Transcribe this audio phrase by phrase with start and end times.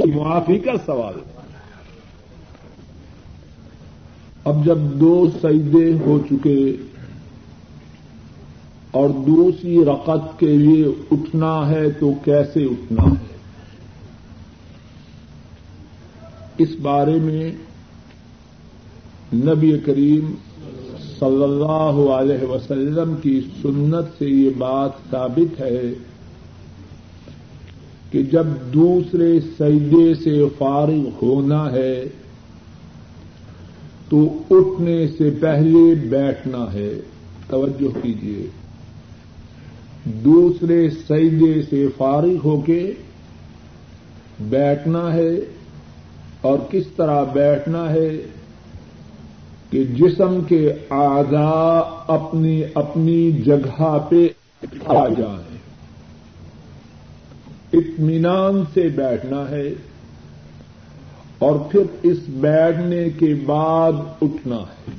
[0.00, 1.18] کی معافی کا سوال
[4.44, 6.76] اب جب دو سجدے ہو چکے
[8.90, 13.34] اور دوسری رقط کے لیے اٹھنا ہے تو کیسے اٹھنا ہے؟
[16.58, 17.50] اس بارے میں
[19.34, 20.34] نبی کریم
[21.18, 25.82] صلی اللہ علیہ وسلم کی سنت سے یہ بات ثابت ہے
[28.16, 32.04] کہ جب دوسرے سجدے سے فارغ ہونا ہے
[34.08, 37.00] تو اٹھنے سے پہلے بیٹھنا ہے۔
[37.48, 38.46] توجہ کیجیے
[40.04, 42.92] دوسرے سجدے سے فارغ ہو کے
[44.40, 45.30] بیٹھنا ہے
[46.40, 48.10] اور کس طرح بیٹھنا ہے
[49.70, 51.80] کہ جسم کے اعضاء
[52.12, 54.28] اپنی اپنی جگہ پہ
[54.86, 55.45] آ جائیں۔
[57.76, 59.72] اطمینان سے بیٹھنا ہے
[61.38, 64.90] اور پھر اس بیٹھنے کے بعد اٹھنا ہے۔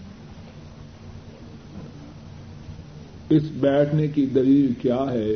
[3.30, 5.36] اس بیٹھنے کی دلیل کیا ہے؟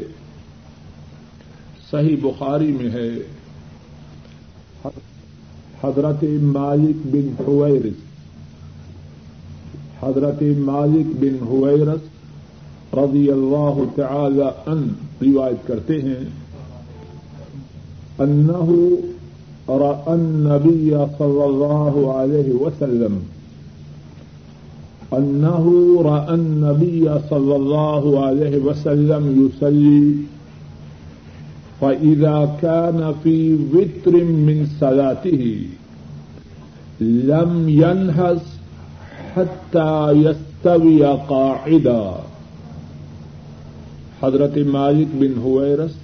[1.92, 3.10] صحیح بخاری میں ہے۔
[5.84, 7.94] حضرت مالک بن حویرس
[10.04, 12.00] حضرت مالک بن حویرس
[12.94, 16.41] رضی اللہ تعالی ان روایت کرتے ہیں۔
[18.24, 18.98] انه
[19.70, 23.20] راى النبي صلى الله عليه وسلم
[25.14, 25.66] انه
[26.06, 30.14] راى النبي صلى الله عليه وسلم يصلي
[31.82, 33.38] فإذا كان في
[33.74, 35.66] وتر من صلاته
[37.02, 38.40] لم ينهز
[39.36, 42.14] حتى يستوي قاعدا
[44.22, 45.96] حضرت مالک بن حویرس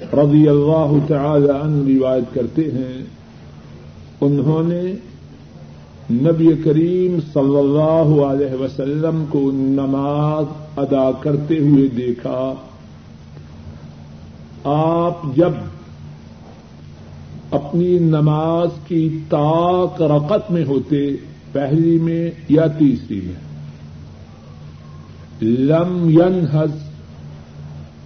[0.00, 3.02] رضی اللہ تعالی عنہ روایت کرتے ہیں،
[4.20, 4.82] انہوں نے
[6.10, 10.44] نبی کریم صلی اللہ علیہ وسلم کو نماز
[10.76, 12.54] ادا کرتے ہوئے دیکھا۔
[14.64, 15.52] آپ جب
[17.50, 21.10] اپنی نماز کی طاق رقط میں ہوتے،
[21.52, 23.40] پہلی میں یا تیسری میں،
[25.42, 26.85] لم ینحس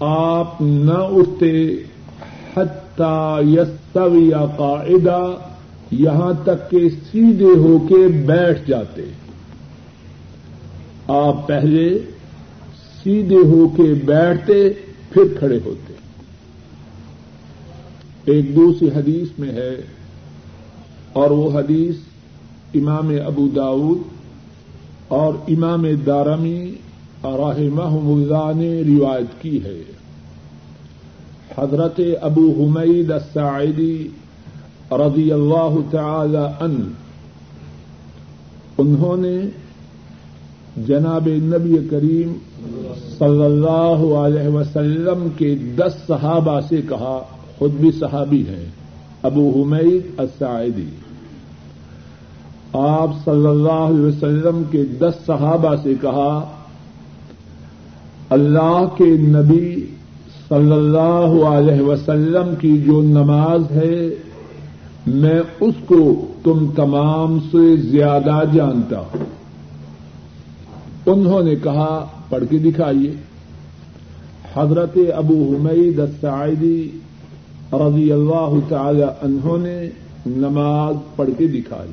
[0.00, 1.50] آپ نہ اٹھتے
[2.56, 5.20] حتی یستوی قاعدہ،
[5.90, 9.02] یہاں تک کہ سیدھے ہو کے بیٹھ جاتے۔
[11.08, 11.88] آپ پہلے
[13.02, 14.68] سیدھے ہو کے بیٹھتے،
[15.10, 15.94] پھر کھڑے ہوتے۔
[18.24, 19.74] ایک دوسری حدیث میں ہے،
[21.12, 21.96] اور وہ حدیث
[22.74, 23.98] امام ابو داود
[25.08, 26.74] اور امام دارمی
[27.24, 29.82] رحمہ نے روایت کی ہے۔
[31.58, 34.08] حضرت ابو حمید الساعدی
[34.92, 36.92] رضی اللہ تعالی ان،
[38.78, 39.38] انہوں نے
[40.86, 42.32] جناب نبی کریم
[43.18, 47.22] صلی اللہ علیہ وسلم کے دس صحابہ سے کہا،
[47.58, 48.66] خود بھی صحابی ہیں،
[49.22, 50.88] ابو حمید الساعدی۔
[52.72, 56.56] آپ صلی اللہ علیہ وسلم کے دس صحابہ سے کہا
[58.30, 59.86] اللہ کے نبی
[60.48, 64.08] صلی اللہ علیہ وسلم کی جو نماز ہے،
[65.06, 69.24] میں اس کو تم تمام سے زیادہ جانتا ہوں۔
[71.06, 73.12] انہوں نے کہا، پڑھ کے دکھائیے۔
[74.56, 76.90] حضرت ابو حمید السعیدی
[77.72, 79.90] رضی اللہ تعالی انہوں نے
[80.26, 81.90] نماز پڑھ کے دکھائی۔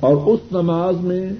[0.00, 1.30] اور اس نماز میں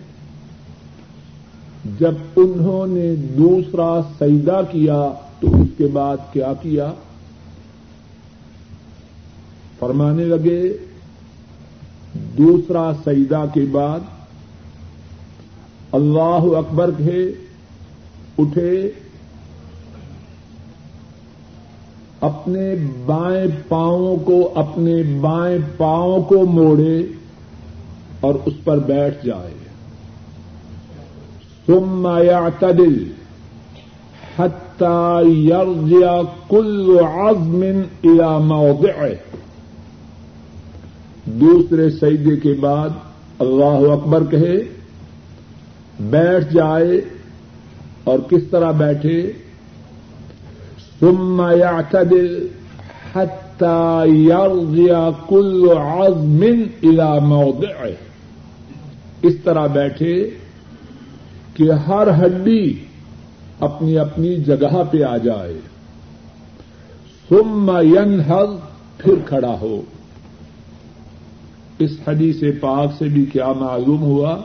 [1.98, 6.92] جب انہوں نے دوسرا سجدہ کیا تو اس کے بعد کیا کیا؟
[9.78, 10.76] فرمانے لگے،
[12.14, 14.00] دوسرا سجدہ کے بعد
[15.92, 17.32] اللہ اکبر کے
[18.38, 18.90] اٹھے،
[22.20, 22.74] اپنے
[23.06, 27.06] بائیں پاؤں کو، اپنے بائیں پاؤں کو موڑے
[28.20, 29.65] اور اس پر بیٹھ جائے۔
[31.66, 33.06] ثم يعتدل
[34.36, 37.62] حتى يرجع كل عظم
[38.04, 39.14] الى موضعه.
[41.26, 42.90] دوسرے سجدے کے بعد
[43.38, 44.56] اللہ اکبر کہے،
[46.10, 47.00] بیٹھ جائے
[48.04, 49.32] اور کس طرح بیٹھے؟
[51.00, 52.46] ثم يعتدل
[53.14, 56.42] حتى يرجع كل عظم
[56.82, 57.94] الى موضعه.
[59.22, 60.30] اس طرح بیٹھے
[61.56, 62.84] کہ ہر ہڈی
[63.60, 65.58] اپنی اپنی جگہ پہ آ جائے۔
[67.28, 68.22] ثم ین
[68.98, 69.82] پھر کھڑا ہو۔
[71.78, 74.38] اس حدیث پاک سے بھی کیا معلوم ہوا؟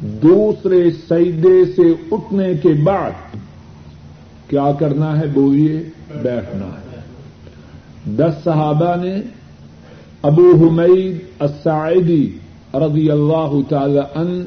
[0.00, 3.36] دوسرے سجدے سے اٹھنے کے بعد
[4.48, 5.82] کیا کرنا ہے؟ بولیے
[6.22, 7.00] بیٹھنا ہے۔
[8.04, 9.20] دس صحابہ نے
[10.22, 12.38] ابو حمید السعیدی
[12.74, 14.46] رضی اللہ تعالی ان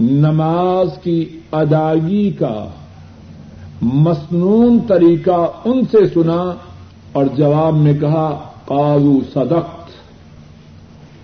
[0.00, 2.68] نماز کی ادائیگی کا
[3.82, 6.54] مصنون طریقہ ان سے سنا
[7.12, 9.90] اور جواب میں کہا قالو صدقت۔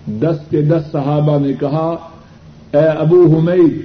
[0.07, 1.95] دس کے دس صحابہ نے کہا،
[2.71, 3.81] اے ابو حمید،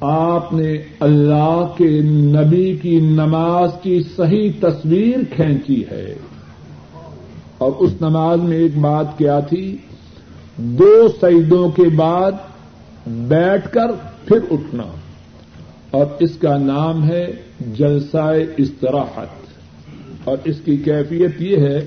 [0.00, 6.14] آپ نے اللہ کے نبی کی نماز کی صحیح تصویر کھینچی ہے۔
[7.58, 9.76] اور اس نماز میں ایک بات کیا تھی،
[10.56, 12.32] دو سجدوں کے بعد
[13.06, 13.86] بیٹھ کر
[14.24, 14.82] پھر اٹھنا۔
[15.90, 19.26] اور اس کا نام ہے جلسہ استراحت۔
[20.24, 21.86] اور اس کی کیفیت یہ ہے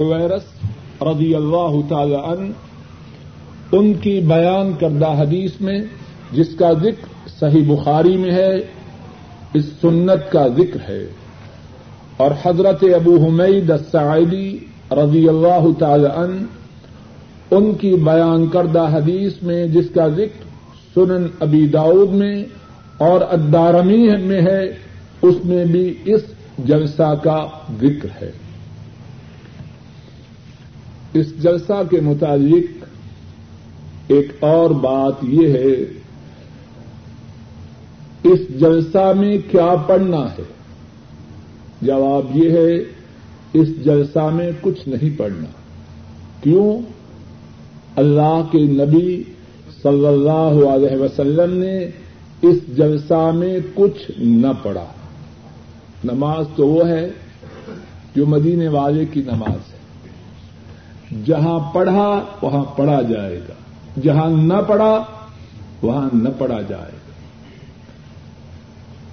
[0.00, 0.42] حویرس
[1.02, 2.52] رضی اللہ تعالی عنہ
[3.72, 5.78] ان کی بیان کردہ حدیث میں،
[6.32, 8.56] جس کا ذکر صحیح بخاری میں ہے،
[9.54, 11.06] اس سنت کا ذکر ہے۔
[12.16, 14.58] اور حضرت ابو حمید السعیدی
[14.90, 16.59] رضی اللہ تعالی عنہ
[17.50, 20.44] ان کی بیان کردہ حدیث میں جس کا ذکر
[20.94, 22.44] سنن ابی داؤد میں
[22.98, 24.64] اور ادارمی میں ہے،
[25.22, 26.20] اس میں بھی اس
[26.58, 27.48] جلسہ کا
[27.80, 28.30] ذکر ہے۔
[31.12, 32.84] اس جلسہ کے متعلق
[34.08, 35.72] ایک اور بات یہ ہے،
[38.24, 40.42] اس جلسہ میں کیا پڑھنا ہے؟
[41.82, 42.76] جواب یہ ہے،
[43.52, 45.46] اس جلسہ میں کچھ نہیں پڑھنا۔
[46.42, 46.99] کیوں؟
[47.96, 49.22] اللہ کے نبی
[49.82, 51.84] صلی اللہ علیہ وسلم نے
[52.42, 54.86] اس جلسہ میں کچھ نہ پڑھا۔
[56.04, 57.10] نماز تو وہ ہے
[58.16, 59.80] جو مدینے والے کی نماز ہے۔
[61.24, 63.52] جہاں پڑھا وہاں پڑھا جائے گا۔
[64.02, 65.04] جہاں نہ پڑا
[65.82, 67.10] وہاں نہ پڑا جائے گا۔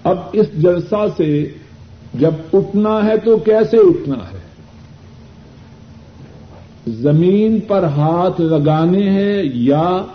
[0.09, 1.51] اب اس جلسہ سے
[2.13, 4.36] جب اٹھنا ہے تو کیسے اٹھنا ہے؟
[6.87, 10.05] زمین پر ہاتھ لگانے ہیں یا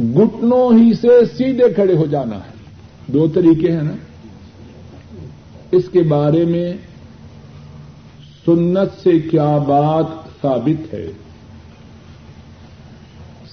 [0.00, 2.56] گٹنوں ہی سے سیدھے کھڑے ہو جانا ہے؟
[3.06, 3.92] دو طریقے ہیں نا۔
[5.72, 6.72] اس کے بارے میں
[8.46, 10.06] سنت سے کیا بات
[10.42, 11.10] ثابت ہے؟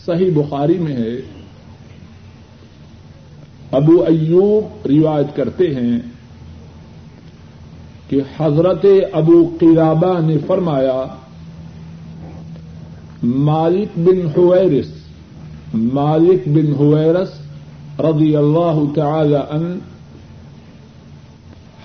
[0.05, 1.15] صحیح بخاری میں ہے۔
[3.71, 5.99] ابو ایوب روایت کرتے ہیں
[8.09, 11.05] کہ حضرت ابو قرابہ نے فرمایا
[13.23, 14.87] مالک بن حویرس،
[15.73, 17.29] مالک بن حویرس
[17.99, 19.79] رضی اللہ تعالی ان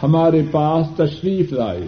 [0.02, 1.86] ہمارے پاس تشریف لائے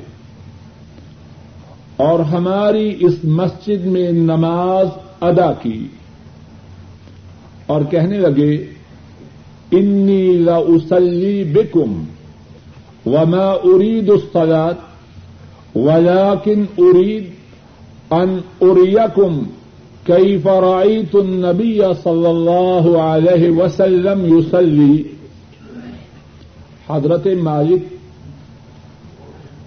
[1.96, 4.86] اور ہماری اس مسجد میں نماز
[5.20, 5.86] ادا کی
[7.66, 8.54] اور کہنے لگے،
[9.72, 12.02] انی لا اسلی بکم
[13.06, 17.39] وما ارید الصلاط ولیکن ارید
[18.10, 19.42] ان اریکم
[20.04, 25.02] کیف رأیت النبی صلی اللہ علیہ وسلم یصلی
[26.88, 27.94] حضرت مالک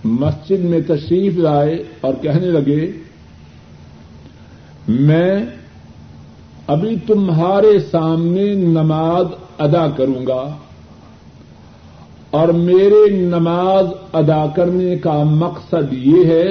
[0.04, 2.92] مسجد میں تشریف لائے اور کہنے لگے،
[4.90, 5.46] میں
[6.68, 9.26] ابھی تمہارے سامنے نماز
[9.58, 10.44] ادا کروں گا
[12.32, 16.48] اور میرے نماز ادا کرنے کا مقصد یہ ہے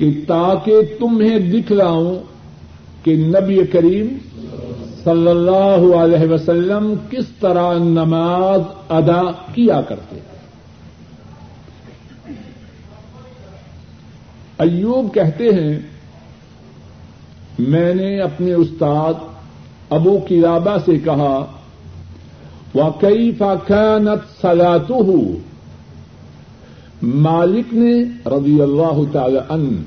[0.00, 2.18] کہ تاکہ تمہیں دکھلاؤں
[3.04, 4.06] کہ نبی کریم
[5.04, 9.22] صلی اللہ علیہ وسلم کس طرح نماز ادا
[9.54, 10.18] کیا کرتے
[14.58, 15.78] ایوب کہتے ہیں،
[17.58, 19.14] میں نے اپنے استاد
[19.90, 21.46] ابو کلابا سے کہا
[22.74, 24.92] واقعی فاقانت سلاط
[27.02, 29.82] مالک نے رضی اللہ تعالی ان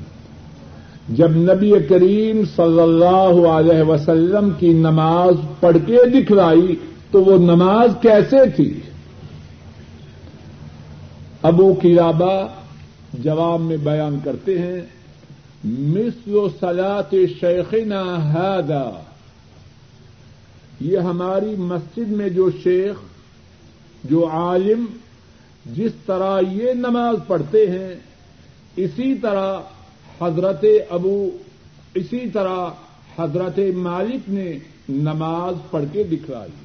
[1.08, 6.74] جب نبی کریم صلی اللہ علیہ وسلم کی نماز پڑھ کے دکھلائی
[7.10, 8.80] تو وہ نماز کیسے تھی؟
[11.42, 12.46] ابو کلابا
[13.14, 14.80] جواب میں بیان کرتے ہیں،
[15.64, 18.02] مثل و سلاط شیخنا
[18.32, 18.90] ہادا
[20.80, 22.96] یہ ہماری مسجد میں جو شیخ،
[24.04, 24.84] جو عالم
[25.66, 27.94] جس طرح یہ نماز پڑھتے ہیں،
[28.76, 29.60] اسی طرح
[30.20, 31.30] حضرت ابو،
[31.94, 32.66] اسی طرح
[33.18, 36.64] حضرت مالک نے نماز پڑھ کے دکھلائی۔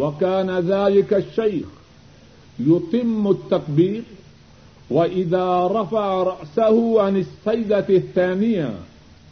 [0.00, 1.66] وکا نظار کا شیخ
[2.60, 4.00] يتم التكبير
[4.92, 8.70] وإذا رفع رأسه عن السيدة الثانية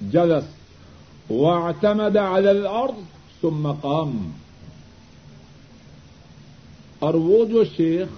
[0.01, 0.45] جلس
[1.31, 3.03] واعتمد على الأرض
[3.41, 4.31] ثم قام۔
[7.05, 8.09] اور وہ جو شیخ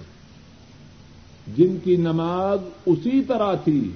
[1.57, 3.91] جن کی نماز اسی طرح تھی،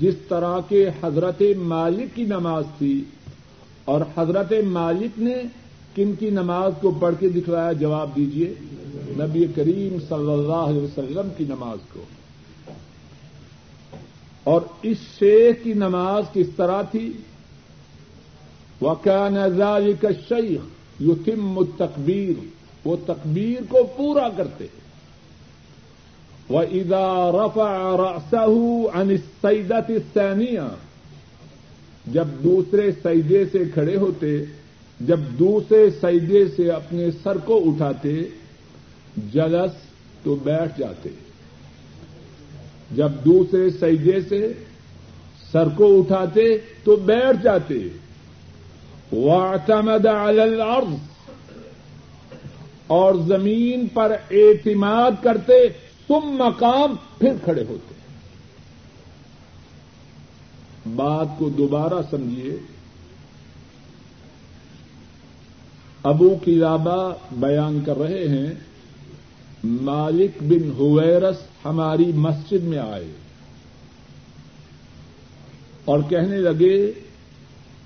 [0.00, 3.02] جس طرح کے حضرت مالک کی نماز تھی،
[3.84, 5.34] اور حضرت مالک نے
[5.94, 8.54] کن کی نماز کو پڑھ کے دکھلایا؟ جواب دیجیے
[9.18, 12.02] نبی کریم صلی اللہ علیہ وسلم کی نماز کو۔
[14.44, 17.12] اور اس شیخ کی نماز کس طرح تھی؟
[18.80, 24.66] وکا نظال کا شیخ یوتم تقبیر وہ تقبیر کو پورا کرتے
[26.48, 28.36] وہ ادا رفا رسہ
[28.96, 30.68] ان سعیدت سینیا
[32.06, 34.44] جب دوسرے سجدے سے کھڑے ہوتے،
[35.00, 38.22] جب دوسرے سجدے سے اپنے سر کو اٹھاتے،
[39.32, 39.70] جلس
[40.22, 41.08] تو بیٹھ جاتے۔
[42.90, 44.52] جب دوسرے سجدے سے
[45.52, 47.88] سر کو اٹھاتے تو بیٹھ جاتے۔
[49.12, 51.11] واعتمد علی الارض
[52.92, 55.68] اور زمین پر اعتماد کرتے،
[56.06, 57.94] تم مقام پھر کھڑے ہوتے۔
[60.94, 62.58] بات کو دوبارہ سمجھیے۔
[66.02, 68.54] ابو کلابا بیان کر رہے ہیں،
[69.64, 73.12] مالک بن ہویرس ہماری مسجد میں آئے۔
[75.84, 76.92] اور کہنے لگے،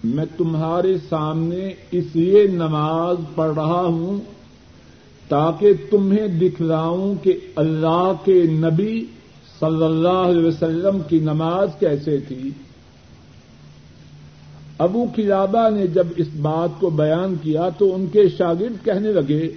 [0.05, 4.36] میں تمہارے سامنے اس لیے نماز پڑھ رہا ہوں
[5.29, 9.05] تاکہ تمہیں دکھلاؤں کہ اللہ کے نبی
[9.61, 12.51] صلی اللہ علیہ وسلم کی نماز کیسے تھی۔
[14.79, 19.49] ابو کلابا نے جب اس بات کو بیان کیا تو ان کے شاگرد کہنے لگے،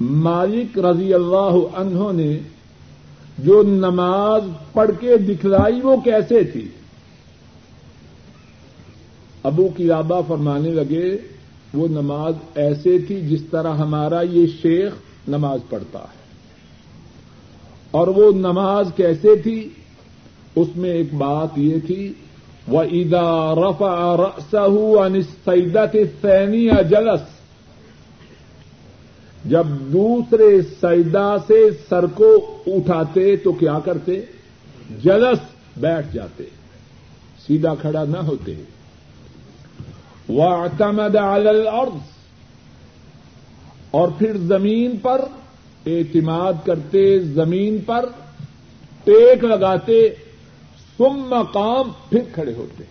[0.00, 2.38] مالک رضی اللہ عنہ نے
[3.38, 6.68] جو نماز پڑھ کے دکھلائی وہ کیسے تھی؟
[9.42, 11.16] ابو کلابا فرمانے لگے
[11.74, 14.92] وہ نماز ایسے تھی جس طرح ہمارا یہ شیخ
[15.28, 16.24] نماز پڑھتا ہے۔
[17.90, 19.68] اور وہ نماز کیسے تھی؟
[20.56, 22.12] اس میں ایک بات یہ تھی
[22.68, 27.20] وہ ادا رفا رسہ انسدت سینیا جلس۔
[29.44, 34.20] جب دوسرے سجدہ سے سر کو اٹھاتے تو کیا کرتے؟
[35.04, 35.38] جلس
[35.76, 36.44] بیٹھ جاتے۔
[37.46, 38.54] سیدھا کھڑا نہ ہوتے۔
[40.28, 41.98] واعتمد على الارض
[43.90, 45.24] اور پھر زمین پر
[45.86, 48.04] اعتماد کرتے، زمین پر
[49.04, 50.08] ٹیک لگاتے
[50.96, 52.84] سم مقام پھر کھڑے ہوتے۔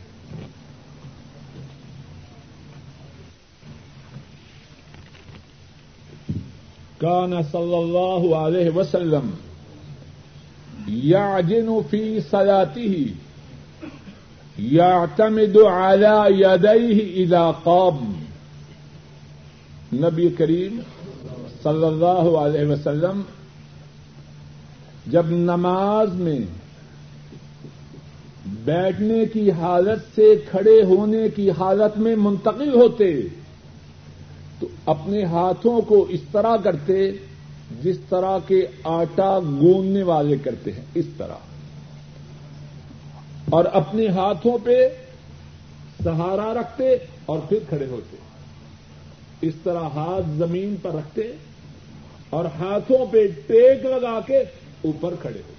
[6.98, 9.30] کان صلی اللہ علیہ وسلم
[10.88, 13.14] یا جن فی سیاتی ہی
[14.58, 18.14] یا تمد اعلی یادئی اذا قام.
[19.94, 20.80] نبی کریم
[21.64, 23.22] صلی اللہ علیہ وسلم
[25.08, 26.40] جب نماز میں
[28.46, 33.22] بیٹھنے کی حالت سے کھڑے ہونے کی حالت میں منتقل ہوتے
[34.60, 37.12] تو اپنے ہاتھوں کو اس طرح کرتے
[37.84, 41.53] جس طرح کے آٹا گوننے والے کرتے ہیں، اس طرح۔
[43.50, 44.90] اور اپنے ہاتھوں پہ
[46.04, 46.96] سہارا رکھتے
[47.26, 48.18] اور پھر کھڑے ہوتے۔
[49.42, 51.22] اس طرح ہاتھ زمین پر رکھتے
[52.30, 54.38] اور ہاتھوں پہ ٹیک لگا کے
[54.82, 55.54] اوپر کھڑے ہوتے۔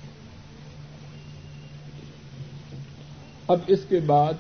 [3.49, 4.33] اب اس کے بعد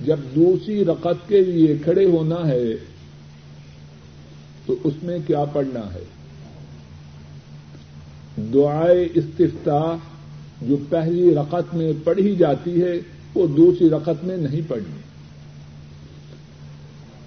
[0.00, 2.62] جب دوسری رقط کے لیے کھڑے ہونا ہے
[4.66, 6.04] تو اس میں کیا پڑھنا ہے؟
[8.36, 9.96] دعائے استفتاح
[10.62, 12.92] جو پہلی رقط میں پڑھی جاتی ہے،
[13.34, 15.00] وہ دوسری رقط میں نہیں پڑھنی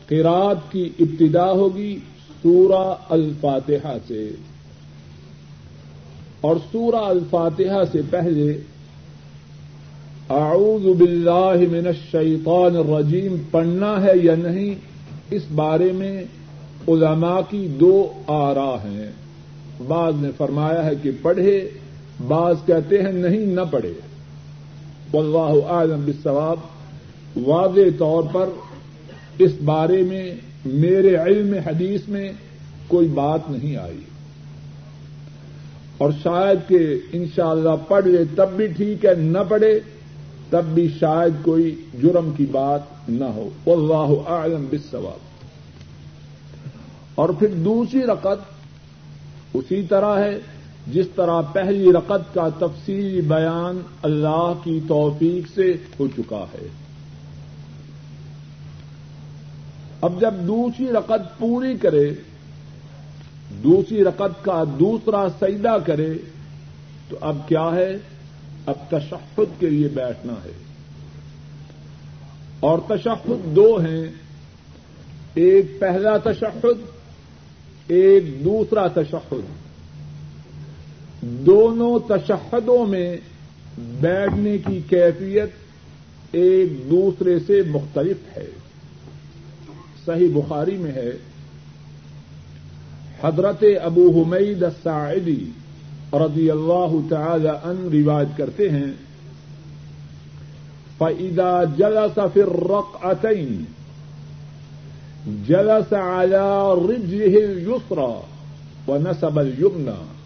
[0.07, 2.00] قرات کی ابتدا ہوگی
[2.43, 4.29] سورہ الفاتحہ سے۔
[6.41, 8.57] اور سورہ الفاتحہ سے پہلے،
[10.29, 14.75] اعوذ باللہ من الشیطان الرجیم، پڑھنا ہے یا نہیں،
[15.29, 16.23] اس بارے میں
[16.88, 19.11] علماء کی دو آرا ہیں۔
[19.88, 21.69] بعض نے فرمایا ہے کہ پڑھے
[22.27, 23.93] بعض کہتے ہیں نہیں نہ پڑھے۔
[25.13, 26.57] واللہ اعلم بالثواب
[27.47, 28.49] واضح طور پر
[29.37, 30.35] اس بارے میں،
[30.65, 32.31] میرے علم حدیث میں
[32.87, 33.99] کوئی بات نہیں آئی۔
[35.97, 39.79] اور شاید کہ انشاءاللہ اللہ پڑھ لے تب بھی ٹھیک ہے، نہ پڑھے
[40.49, 45.19] تب بھی شاید کوئی جرم کی بات نہ ہو۔ واللہ اعلم بالثواب
[47.15, 48.41] اور پھر دوسری رقط
[49.53, 50.39] اسی طرح ہے۔
[50.88, 56.67] جس طرح پہلی رقط کا تفصیلی بیان اللہ کی توفیق سے ہو چکا ہے۔
[60.01, 62.13] اب جب دوسری رقط پوری کرے،
[63.63, 66.13] دوسری رقط کا دوسرا سجدہ کرے،
[67.09, 67.97] تو اب کیا ہے؟
[68.65, 70.51] اب تشخد کے لیے بیٹھنا ہے۔
[72.59, 74.07] اور تشخد دو ہیں۔
[75.33, 76.81] ایک پہلا تشخد
[77.88, 79.60] ایک دوسرا تشخد
[81.21, 83.17] دونوں تشہدوں میں
[83.77, 85.49] بیٹھنے کی کیفیت
[86.31, 88.47] ایک دوسرے سے مختلف ہے۔
[90.05, 91.11] صحیح بخاری میں ہے،
[93.23, 95.45] حضرت ابو حمید الساعدی
[96.13, 98.91] رضی اللہ تعالی ان روایت کرتے ہیں
[100.97, 103.63] فعدا جلس فر رق عطین
[105.47, 108.21] جلس على رجله اليسرى
[108.87, 110.20] ونصب اليمنى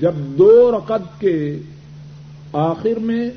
[0.00, 1.58] جب دو رقط کے
[2.52, 3.30] آخر میں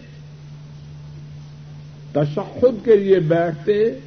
[2.13, 3.99] تشخد کے لیے بیٹھتے،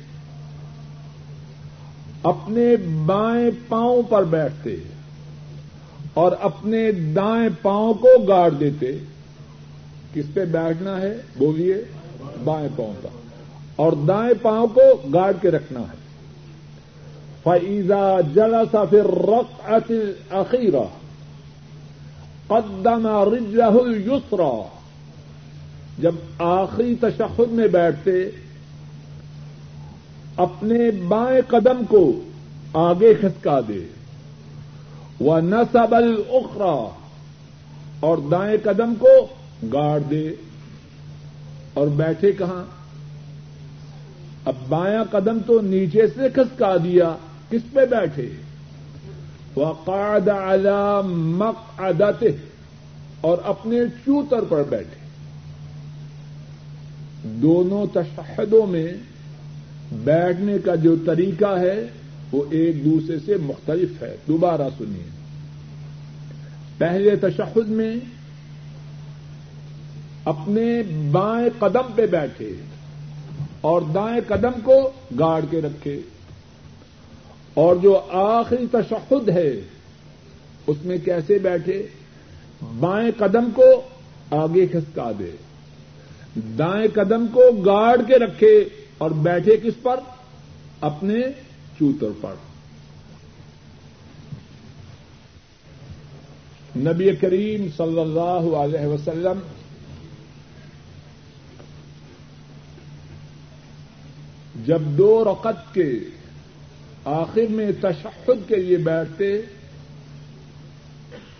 [2.22, 2.76] اپنے
[3.06, 4.76] بائیں پاؤں پر بیٹھتے
[6.14, 8.98] اور اپنے دائیں پاؤں کو گاڑ دیتے،
[10.14, 11.84] کس پہ بیٹھنا ہے؟ بولیے،
[12.44, 13.08] بائیں پاؤں کا
[13.76, 15.96] اور دائیں پاؤں کو گاڑ کے رکھنا ہے۔
[17.42, 19.72] فعیزا جلا سا پھر رق
[20.30, 20.86] عقیرہ
[22.48, 24.68] قدم رجہ السرا
[25.98, 28.30] جب آخری تشخد میں بیٹھتے،
[30.36, 32.22] اپنے بائیں قدم کو
[32.72, 33.80] آگے کھسکا دے
[35.20, 36.74] وہ نصب الخرا
[38.00, 39.14] اور دائیں قدم کو
[39.72, 40.32] گاڑ دے
[41.74, 42.64] اور بیٹھے کہاں؟
[44.44, 47.16] اب بایاں قدم تو نیچے سے کھسکا دیا،
[47.50, 48.28] کس پہ بیٹھے؟
[49.58, 50.28] وہ قاد
[51.14, 52.30] مقعدته
[53.20, 55.08] اور اپنے چوتر پر بیٹھے۔
[57.24, 58.92] دونوں تشہدوں میں
[59.92, 61.86] بیٹھنے کا جو طریقہ ہے،
[62.32, 65.10] وہ ایک دوسرے سے مختلف ہے۔ دوبارہ سنیے۔
[66.78, 67.96] پہلے تشہد میں
[70.24, 72.52] اپنے بائیں قدم پہ بیٹھے
[73.60, 76.00] اور دائیں قدم کو گاڑ کے رکھے۔
[77.58, 79.52] اور جو آخری تشہد ہے،
[80.66, 81.86] اس میں کیسے بیٹھے؟
[82.80, 83.82] بائیں قدم کو
[84.30, 85.30] آگے کھسکا دے،
[86.58, 88.68] دائیں قدم کو گاڑ کے رکھے
[88.98, 90.00] اور بیٹھے کس پر؟
[90.80, 91.20] اپنے
[91.78, 92.34] چوتر پر۔
[96.76, 99.38] نبی کریم صلی اللہ علیہ وسلم
[104.66, 105.90] جب دو رقط کے
[107.04, 109.42] آخر میں تشہد کے لیے بیٹھتے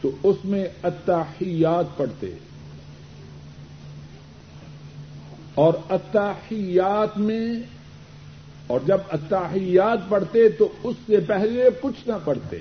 [0.01, 2.31] تو اس میں اتحیات پڑھتے
[5.55, 7.55] اور اتحیات میں
[8.67, 12.59] اور جب اتحیات پڑھتے تو اس سے پہلے کچھ نہ پڑھتے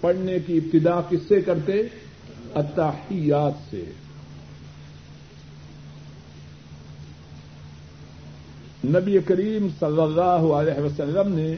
[0.00, 1.82] پڑھنے کی ابتدا کس سے کرتے؟
[2.54, 3.84] اتحیات سے
[8.84, 11.54] نبی کریم صلی اللہ علیہ وسلم نے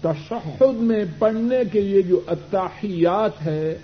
[0.00, 3.78] تشہد میں پڑھنے کے لیے جو اتحیات ہے،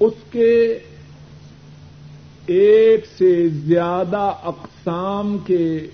[0.00, 0.78] اس کے
[2.46, 5.88] ایک سے زیادہ اقسام کے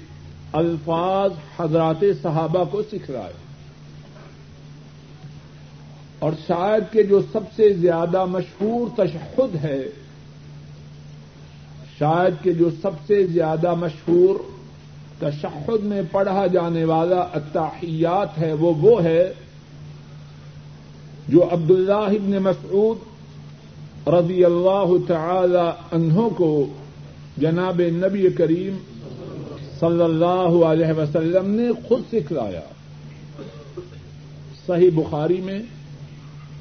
[0.53, 3.11] الفاظ حضرات صحابہ کو سکھ
[6.19, 9.83] اور شاید کہ جو سب سے زیادہ مشہور تشہد ہے
[11.99, 14.37] شاید کہ جو سب سے زیادہ مشہور
[15.19, 19.33] تشہد میں پڑھا جانے والا اتحیات ہے وہ وہ ہے
[21.29, 22.97] جو عبداللہ ابن مسعود
[24.09, 26.67] رضی اللہ تعالی انہوں کو
[27.37, 28.77] جناب نبی کریم
[29.81, 32.61] صلی اللہ علیہ وسلم نے خود سکھلایا
[34.67, 35.63] صحیح بخاری میں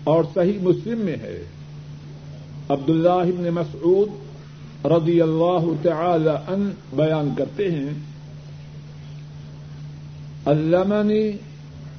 [0.04, 1.44] اور صحیح مسلم میں ہے۔
[2.70, 4.10] عبد اللہ ابن مسعود
[4.86, 7.94] رضی اللہ تعالی ان بیان کرتے ہیں،
[10.46, 11.32] علمنی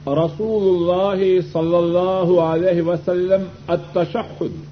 [0.06, 4.66] رسول اللہ صلی اللہ علیہ وسلم التشہد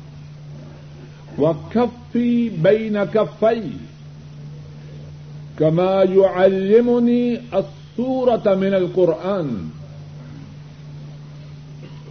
[1.39, 3.71] وكفي بين كفي
[5.59, 9.69] كما يعلمني السورة من القرآن۔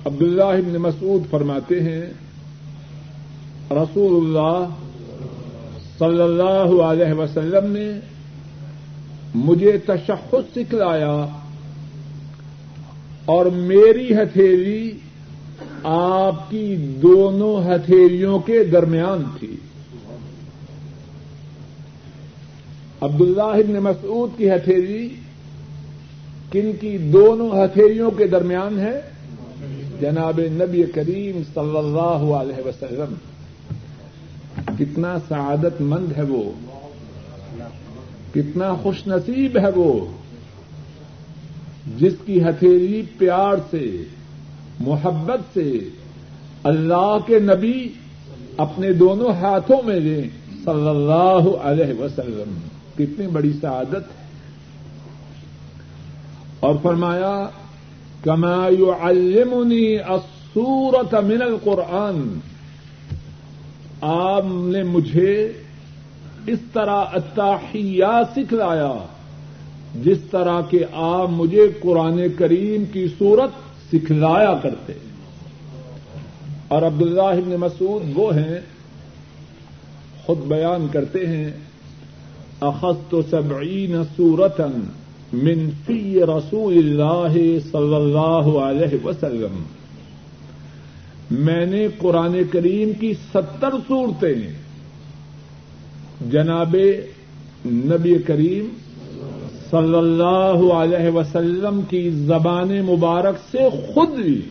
[0.05, 2.05] عبد اللہ ابن مسعود فرماتے ہیں
[3.71, 4.67] رسول اللہ
[5.99, 7.99] صلی اللہ علیہ وسلم نے
[9.35, 11.25] مجھے تشخص سکھلایا
[13.25, 14.91] اور میری ہتھیلی
[15.83, 19.55] آپ کی دونوں ہتھیلیوں کے درمیان تھی۔
[23.01, 25.09] عبداللہ ابن مسعود کی ہتھیلی
[26.51, 29.01] کن کی دونوں ہتھیلیوں کے درمیان ہے؟
[30.01, 33.13] جناب نبی کریم صلی اللہ علیہ وسلم۔
[34.79, 36.51] کتنا سعادت مند ہے وہ،
[38.33, 40.05] کتنا خوش نصیب ہے وہ،
[41.97, 44.03] جس کی ہتھیلی پیار سے،
[44.79, 45.71] محبت سے
[46.63, 47.89] اللہ کے نبی
[48.57, 50.29] اپنے دونوں ہاتھوں میں لیں۔
[50.63, 52.57] صلی اللہ علیہ وسلم،
[52.97, 54.25] کتنی بڑی سعادت ہے۔
[56.59, 57.47] اور فرمایا،
[58.21, 62.39] کما يعلمني السورة من القرآن۔
[64.07, 65.51] آپ نے مجھے
[66.47, 68.93] اس طرح اتاحیہ سکھلایا،
[70.03, 73.49] جس طرح کے آپ مجھے قرآن کریم کی صورت
[73.93, 74.93] سکھلایا کرتے۔
[76.67, 78.59] اور عبداللہ ابن مسعود وہ ہیں،
[80.25, 81.51] خود بیان کرتے ہیں،
[82.59, 84.67] اخذت سبعین سورتا
[85.33, 87.33] من فی رسول اللہ
[87.71, 89.63] صلی اللہ علیہ وسلم۔
[91.31, 94.35] میں نے قرآن کریم کی ستر صورتیں
[96.31, 96.75] جناب
[97.65, 98.67] نبی کریم
[99.71, 103.57] صلی اللہ علیہ وسلم کی زبان مبارک سے
[103.93, 104.41] خود لی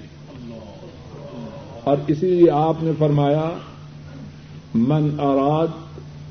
[1.84, 3.50] اور اسی لیے آپ نے فرمایا،
[4.74, 5.66] من اراد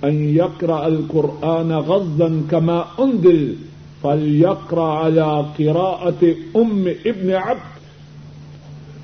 [0.02, 3.54] ان یقرا القرآن غزن کما انزل
[4.02, 6.24] فلیقرا على قراءة
[6.56, 7.73] ام ابن عبد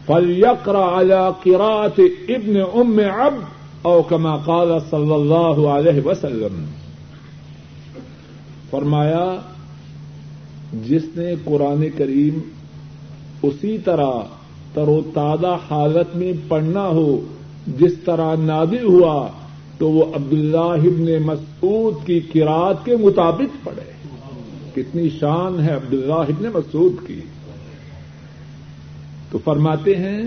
[0.10, 3.44] فلیقرا على قراءة ابن ام عبد
[3.82, 6.66] او كما قال صلی اللہ علیہ وسلم.
[8.70, 9.36] فرمایا،
[10.74, 12.40] جس نے قرآن کریم
[13.42, 14.12] اسی طرح
[14.74, 17.22] تر و تازہ حالت میں پڑھنا ہو،
[17.68, 19.28] جس طرح نادل ہوا،
[19.78, 23.92] تو وہ عبداللہ ابن مسعود کی کراط کے مطابق پڑھے۔
[24.76, 27.22] کتنی شان ہے عبداللہ ابن مسعود کی۔
[29.32, 30.24] تو فرماتے ہیں،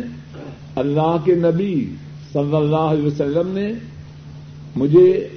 [0.77, 1.91] اللہ کے نبی
[2.33, 3.73] صلی اللہ علیہ وسلم نے
[4.77, 5.29] مجھے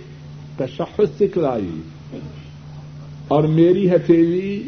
[0.58, 1.82] تشخص سکھلائی
[3.28, 4.63] اور میری ہتھیلی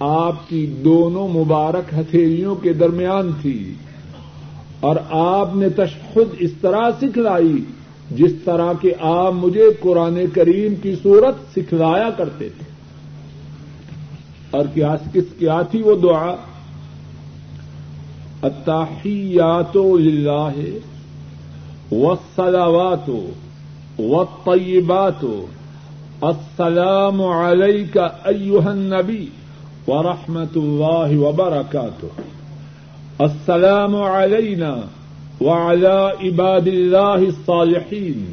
[0.00, 3.74] آپ کی دونوں مبارک ہتھیلیوں کے درمیان تھی۔
[4.80, 7.64] اور آپ نے تشخد اس طرح سکھلائی
[8.10, 12.64] جس طرح کے آپ مجھے قرآن کریم کی صورت سکھلایا کرتے تھے۔
[14.50, 16.36] اور کیا کس کیا تھی وہ دعا؟
[18.46, 20.58] اتحیات للہ
[21.92, 23.08] والصلوات
[23.98, 25.24] والطیبات
[26.28, 29.26] السلام علیک ایوہ النبی
[29.88, 32.10] ورحمة الله وبركاته
[33.20, 34.72] السلام علينا
[35.40, 38.26] وعلى عباد الله الصالحين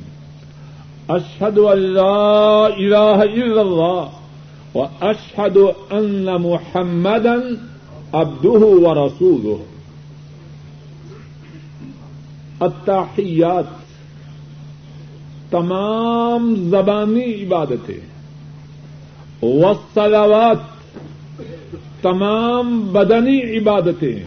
[1.09, 4.09] أشهد أن لا إله إلا الله
[4.73, 5.57] وأشهد
[5.91, 7.57] أن محمدا
[8.13, 9.59] عبده ورسوله
[12.59, 13.63] التحيات
[15.51, 17.99] تمام زبانی عبادتیں،
[19.43, 20.57] والصلوات،
[22.01, 24.23] تمام بدنی عبادتیں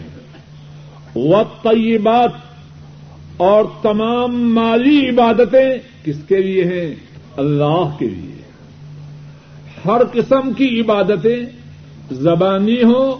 [1.15, 2.29] و طیبات
[3.37, 5.69] اور تمام مالی عبادتیں
[6.05, 6.95] کس کے لیے ہیں؟
[7.37, 8.41] اللہ کے لیے۔
[9.85, 11.45] ہر قسم کی عبادتیں
[12.11, 13.15] زبانی ہوں،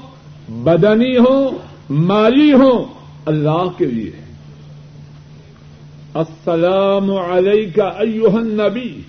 [0.51, 1.51] بدنی ہوں،
[1.89, 2.85] مالی ہوں،
[3.25, 4.28] اللہ کے لیے۔
[6.13, 9.01] السلام علیکہ ایوہ النبی۔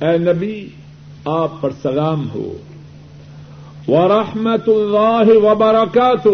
[0.00, 0.68] اے نبی،
[1.24, 2.56] آپ پر سلام ہو۔
[3.88, 6.28] ورحمت اللہ وبرکاتہ۔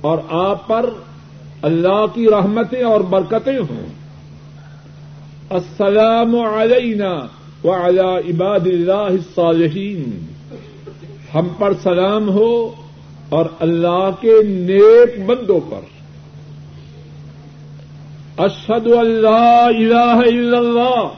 [0.00, 0.90] اور آپ پر
[1.62, 3.86] اللہ کی رحمتیں اور برکتیں ہوں۔
[5.50, 7.26] السلام علینا
[7.64, 10.26] وعلى عباد اللہ الصالحین۔
[11.34, 12.72] ہم پر سلام ہو
[13.28, 15.99] اور اللہ کے نیک بندوں پر۔
[18.40, 21.08] اشہد اللہ الہ الا اللہ۔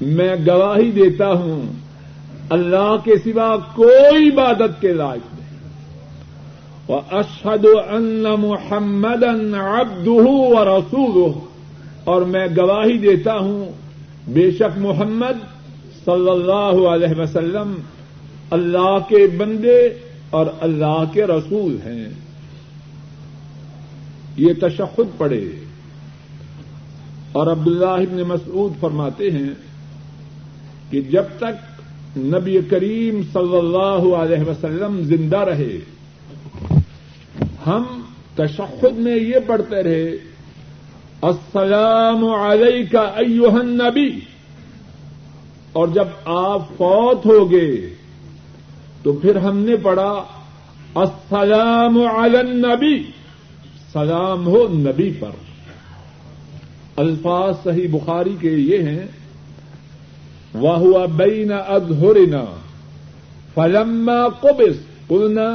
[0.00, 1.62] میں گواہی دیتا ہوں،
[2.50, 5.68] اللہ کے سوا کوئی عبادت کے لائق نہیں۔
[6.88, 11.32] وہ اشد ان محمد ابد و رسول
[12.04, 13.72] اور میں گواہی دیتا ہوں،
[14.28, 15.44] بے شک محمد
[16.04, 17.74] صلی اللہ علیہ وسلم
[18.50, 19.88] اللہ کے بندے
[20.30, 22.08] اور اللہ کے رسول ہیں۔
[24.36, 25.44] یہ تشخد پڑے
[27.36, 29.50] اور عبداللہ ابن مسعود فرماتے ہیں
[30.90, 31.80] کہ جب تک
[32.18, 35.78] نبی کریم صلی اللہ علیہ وسلم زندہ رہے،
[37.66, 38.00] ہم
[38.34, 40.10] تشخد میں یہ پڑھتے رہے،
[41.22, 44.20] السلام علیکہ ایوہ النبی۔
[45.72, 47.94] اور جب آپ فوت ہو گئے،
[49.02, 50.24] تو پھر ہم نے پڑھا،
[50.94, 53.10] السلام علی النبی۔
[53.92, 55.45] سلام ہو نبی پر۔
[56.96, 59.06] الفاظ صحیح بخاری کے یہ ہیں
[60.54, 62.44] وہ بین ادہرنا
[63.54, 64.76] فلما قبض،
[65.08, 65.48] قلنا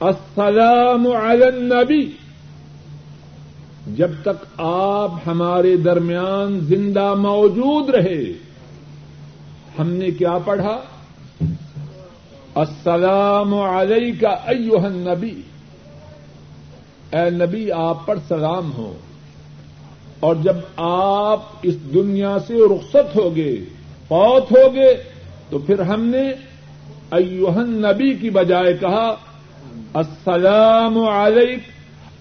[0.00, 2.10] السلام علی النبی
[3.96, 8.22] جب تک آپ ہمارے درمیان زندہ موجود رہے،
[9.78, 10.76] ہم نے کیا پڑھا؟
[12.54, 14.34] السلام علیہ کا
[14.84, 15.40] النبی
[17.10, 18.92] اے نبی، آپ پر سلام ہو۔
[20.24, 23.56] اور جب آپ اس دنیا سے رخصت ہو گئے
[24.08, 25.02] فوت ہو گئے
[25.50, 26.32] تو پھر ہم نے
[27.10, 29.14] ایوہن نبی کی بجائے کہا،
[29.94, 31.58] السلام علیک،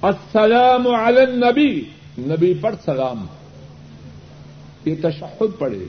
[0.02, 1.84] السلام علی النبی۔
[2.18, 3.26] نبی پر سلام۔
[4.86, 5.86] یہ تشہد پڑے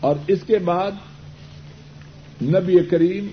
[0.00, 0.92] اور اس کے بعد
[2.42, 3.26] نبی کریم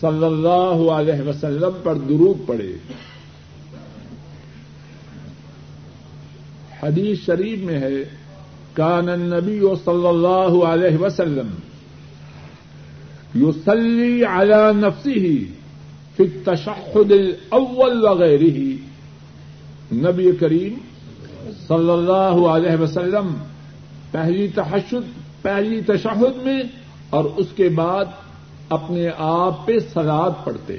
[0.00, 2.72] صلی اللہ علیہ وسلم پر درود پڑے
[6.82, 8.04] حدیث شریف میں ہے،
[8.72, 11.48] کان النبی صلی اللہ علیہ وسلم
[13.34, 15.44] یوسلی علی نفسی
[16.16, 18.60] فی التشہد الاول وغیرہ
[19.94, 20.74] نبی کریم
[21.68, 23.34] صلی اللہ علیہ وسلم
[24.10, 25.04] پہلی تحشد،
[25.42, 26.62] پہلی تشہد میں
[27.10, 28.04] اور اس کے بعد
[28.68, 30.78] اپنے آپ پہ سلاد پڑھتے۔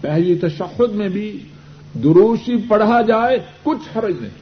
[0.00, 1.38] پہلی تشہد میں بھی
[2.02, 4.41] دروشی پڑھا جائے، کچھ حرج نہیں۔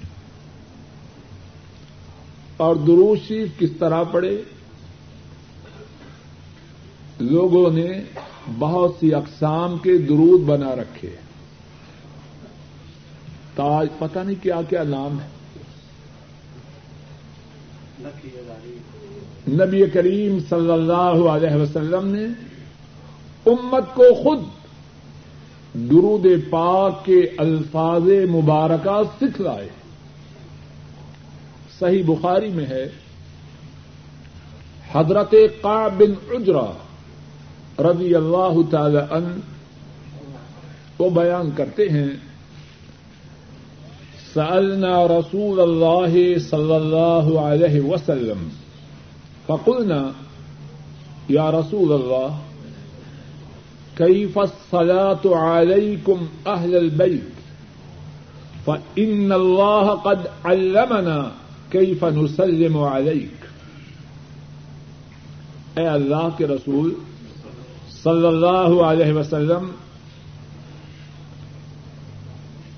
[2.61, 4.43] اور دروشی کس طرح پڑھے؟
[7.21, 7.89] لوگوں نے
[8.59, 11.11] بہت سی اقسام کے درود بنا رکھے۔
[13.55, 15.29] تاج، پتہ نہیں کیا کیا نام ہے۔
[19.49, 22.25] نبی کریم صلی اللہ علیہ وسلم نے
[23.47, 24.39] امت کو خود
[25.75, 29.69] درود پاک کے الفاظ مبارکہ سکھلائے۔
[31.81, 32.89] صحیح بخاری میں ہے،
[34.93, 36.71] حضرت بن اجرا
[37.83, 39.41] رضی اللہ تعالی ان
[40.97, 42.09] کو بیان کرتے ہیں،
[44.35, 48.49] سألنا رسول اللہ صلی اللہ علیہ وسلم،
[49.47, 50.03] فقلنا،
[51.29, 52.39] یا رسول اللہ
[53.97, 57.41] كيف الصلاة عليكم أهل البيت
[58.67, 61.19] فإن الله قد علمنا
[61.73, 63.45] كيف نسلم عليك؟
[65.79, 66.95] اے اللہ کے رسول
[68.05, 69.71] صلی اللہ علیہ وسلم،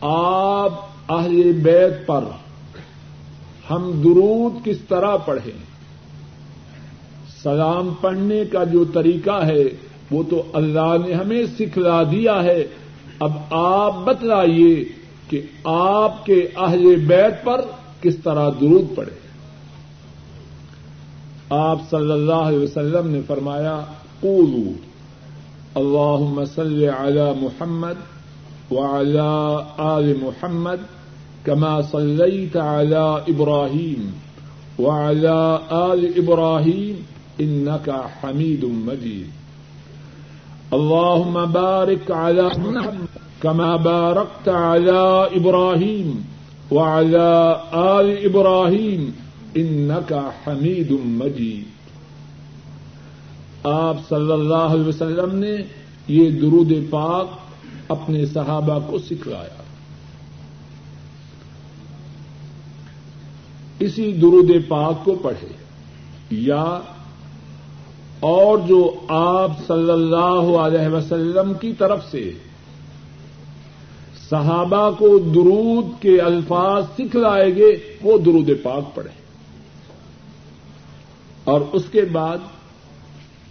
[0.00, 0.72] آپ
[1.08, 2.24] اہل بیت پر
[3.70, 5.64] ہم درود کس طرح پڑھیں؟
[7.42, 9.62] سلام پڑھنے کا جو طریقہ ہے،
[10.10, 12.66] وہ تو اللہ نے ہمیں سکھلا دیا ہے۔
[13.20, 14.84] اب آپ بتلائیے
[15.28, 17.60] کہ آپ کے اہل بیت پر
[18.02, 19.22] کس طرح درود پڑے
[21.50, 23.84] آپ صلی اللہ علیہ وسلم نے فرمایا،
[24.20, 24.72] قولوا
[25.74, 27.94] اللهم صل على محمد
[28.70, 30.80] وعلى آل محمد
[31.46, 34.12] كما صليت على إبراهيم
[34.78, 37.06] وعلى آل إبراهيم
[37.40, 39.30] إنك حميد مجيد
[40.72, 43.06] اللهم بارك على محمد
[43.42, 46.31] كما باركت على إبراهيم
[46.72, 49.10] وعلى آل إبراهيم
[49.56, 51.64] إنك حميد مجيد۔
[53.66, 55.56] آپ صلی اللہ علیہ وسلم نے
[56.08, 57.26] یہ درود پاک
[57.88, 59.62] اپنے صحابہ کو سکھلایا۔
[63.78, 65.48] اسی درود پاک کو پڑھے۔
[66.30, 66.80] یا
[68.20, 72.32] اور جو آپ صلی اللہ علیہ وسلم کی طرف سے
[74.32, 79.08] صحابہ کو درود کے الفاظ سکھلائے گے، وہ درود پاک پڑھے۔
[81.44, 82.38] اور اس کے بعد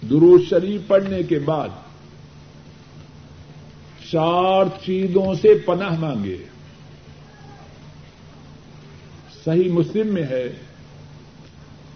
[0.10, 1.70] درود شریف پڑھنے کے بعد
[4.12, 6.38] چار چیزوں سے پناہ مانگے۔
[9.46, 10.54] صحیح مسلم میں ہے،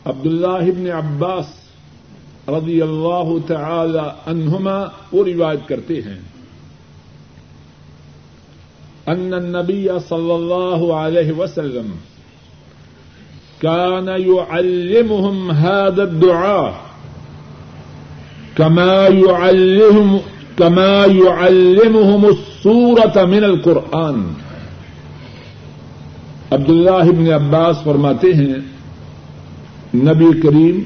[0.06, 1.46] عبداللہ ابن عباس
[2.48, 6.35] رضی اللہ تعالی عنہما وہ روایت کرتے ہیں۔
[9.08, 11.96] ان النبی صلی اللہ علیہ وسلم
[13.62, 16.74] كان يعلمهم هذا الدعاء
[18.58, 20.20] كما يعلمهم
[20.58, 24.20] كما يعلمهم السورة من القرآن.
[26.52, 28.60] عبداللہ ابن عباس فرماتے ہیں،
[29.96, 30.82] نبی کریم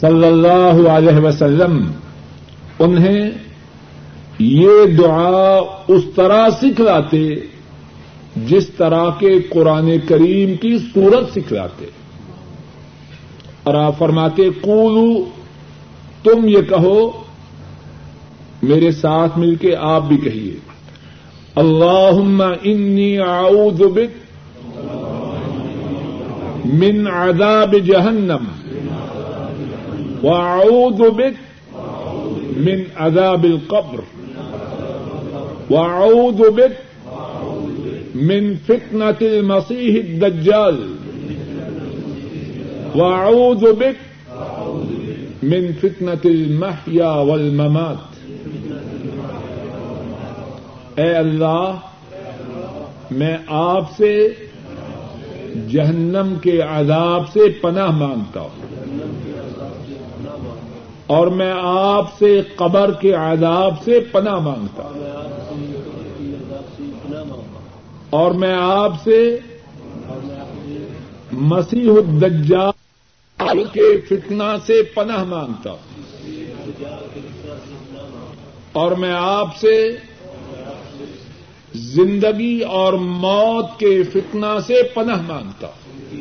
[0.00, 1.80] صلی اللہ علیہ وسلم
[2.78, 3.30] انہیں
[4.42, 7.34] یہ دعا اس طرح سکھلاتے
[8.36, 11.86] جس طرح کے قرآن کریم کی صورت سکھلاتے۔
[13.62, 15.24] اور آپ فرماتے کولو
[16.22, 17.10] تم یہ کہو،
[18.62, 20.54] میرے ساتھ مل کے آپ بھی کہیے۔
[21.54, 24.36] اللہ انی اعوذ بک
[26.66, 28.44] من عذاب جہنم
[30.22, 31.60] واعوذ بک
[32.56, 34.19] من عذاب القبر۔
[35.70, 36.90] واعوذ بک
[38.14, 40.96] من فتنة المسيح الدجال.
[42.94, 44.26] واعوذ بك
[45.42, 47.96] من فتنة المحيا والممات.
[50.98, 51.76] اے اللہ،
[53.10, 54.28] میں آپ سے
[55.68, 58.66] جہنم کے عذاب سے پناہ مانگتا ہوں
[61.06, 65.39] اور میں آپ سے قبر کے عذاب سے پناہ مانگتا ہوں۔
[68.10, 69.38] اور میں آپ سے
[71.32, 76.02] مسیح الدجال کے فتنہ سے پناہ مانگتا ہوں۔
[78.72, 79.96] اور میں آپ سے
[81.74, 86.16] زندگی اور موت کے فتنہ سے پناہ مانگتا ہوں۔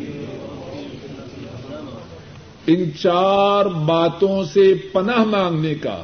[2.67, 6.01] ان چار باتوں سے پناہ مانگنے کا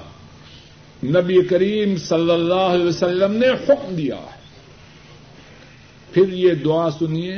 [1.06, 4.35] نبی کریم صلی اللہ علیہ وسلم نے حکم دیا۔ ہے
[6.16, 7.38] پھر یہ دعا سنیے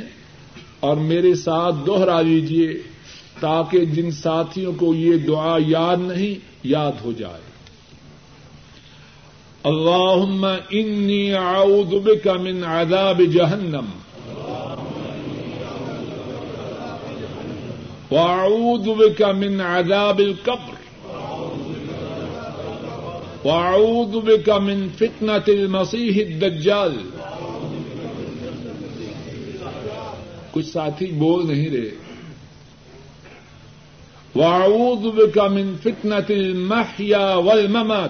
[0.80, 2.74] اور میرے ساتھ دوہرا لیجیے
[3.40, 7.42] تاکہ جن ساتھیوں کو یہ دعا یاد نہیں، یاد ہو جائے۔
[9.64, 13.86] اللہم انی اعوذ بک من عذاب جہنم۔
[18.12, 21.06] واعوذ بک من عذاب القبر۔
[23.46, 27.17] واعوذ بک من فتنة المسیح الدجال۔
[30.58, 31.90] کچھ ساتھی بول نہیں رہے۔
[34.36, 38.10] واعوذ بک من فتنة المحیا والممات۔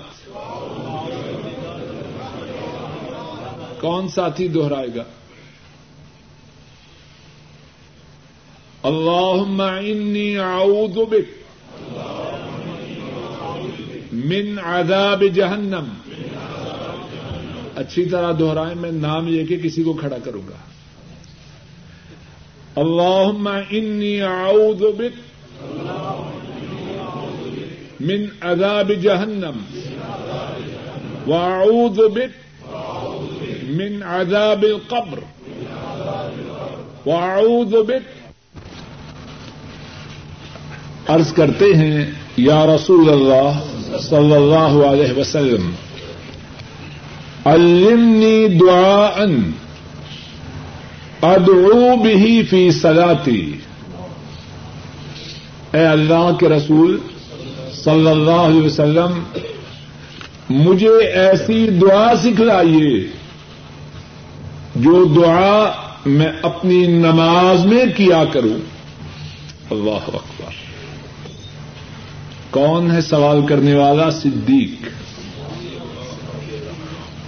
[3.82, 5.04] کون ساتھی دوہرائے گا؟
[8.84, 11.54] اللہم انی اعوذ بک
[14.14, 15.86] من عذاب جہنم۔
[17.76, 20.77] اچھی طرح دوہرائیں میں نام لے کے کسی کو کھڑا کروں گا۔
[22.78, 25.14] اللهم إني أعوذ بك
[28.00, 29.56] من عذاب جهنم
[31.28, 32.32] وأعوذ بك
[33.80, 35.20] من عذاب القبر
[37.06, 38.06] وأعوذ بك
[41.10, 42.06] عرض کرتے ہیں،
[42.38, 43.60] یا رسول اللہ
[44.10, 45.70] صلی اللہ علیہ وسلم،
[47.46, 49.18] علمنی دعاء
[51.22, 53.58] ادعو بھی فی سلاتی
[55.74, 57.00] اے اللہ کے رسول
[57.74, 59.24] صلی اللہ علیہ وسلم،
[60.50, 63.08] مجھے ایسی دعا سکھلائیے
[64.76, 65.72] جو دعا
[66.06, 68.58] میں اپنی نماز میں کیا کروں۔
[69.70, 70.52] اللہ اکبر۔
[72.50, 74.88] کون ہے سوال کرنے والا؟ صدیق۔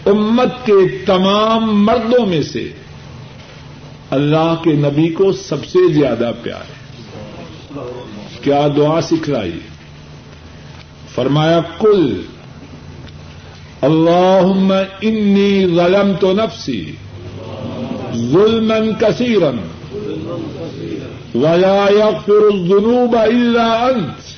[0.07, 2.71] امت کے تمام مردوں میں سے۔
[4.11, 6.77] اللہ کے نبی کو سب سے زیادہ پیار ہے۔
[8.41, 9.59] کیا دعا سکھلائی؟
[11.15, 12.21] فرمایا کل
[13.81, 16.91] اللہ انی غلم تو نفسی
[18.15, 19.59] ظلم کثیرن
[21.35, 24.29] ولا يغفر الذنوب الا انت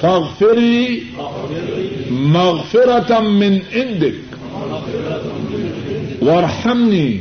[0.00, 1.00] فاغفر لي
[2.10, 4.18] مغفرة من عندك
[6.26, 7.18] وارحمنی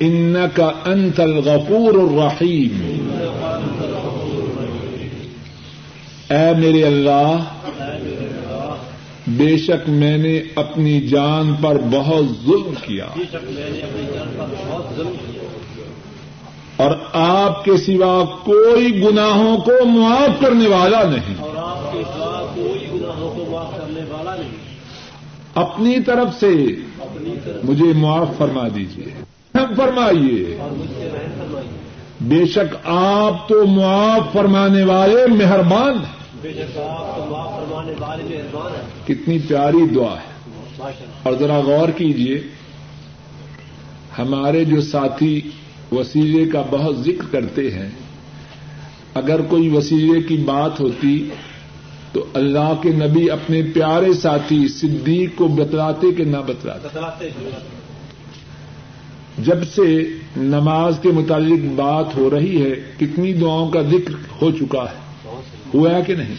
[0.00, 3.08] انك انت الغفور الرحیم
[6.30, 7.38] اے میرے اللہ،
[9.26, 13.06] بے شک میں نے اپنی جان پر بہت ظلم کیا۔
[16.76, 21.34] اور آپ کے سوا کوئی گناہوں کو معاف کرنے والا نہیں۔
[25.54, 26.56] اپنی طرف سے
[27.64, 29.04] مجھے معاف فرما دیجیے
[29.52, 30.58] فرمائیے۔
[32.20, 36.22] بے شک آپ تو معاف فرمانے والے مہربان ہیں۔
[39.06, 40.32] کتنی پیاری دعا ہے۔
[41.22, 42.42] اور ذرا غور کیجیے
[44.18, 45.40] ہمارے جو ساتھی
[45.92, 47.90] وسیلے کا بہت ذکر کرتے ہیں،
[49.14, 51.30] اگر کوئی وسیلے کی بات ہوتی
[52.12, 56.88] تو اللہ کے نبی اپنے پیارے ساتھی صدیق کو بتلاتے کہ نہ بتلاتے؟
[59.38, 60.06] جب سے
[60.36, 65.28] نماز کے متعلق بات ہو رہی ہے کتنی دعاؤں کا ذکر ہو چکا ہے؟
[65.74, 66.34] ہوا ہے کہ نہیں؟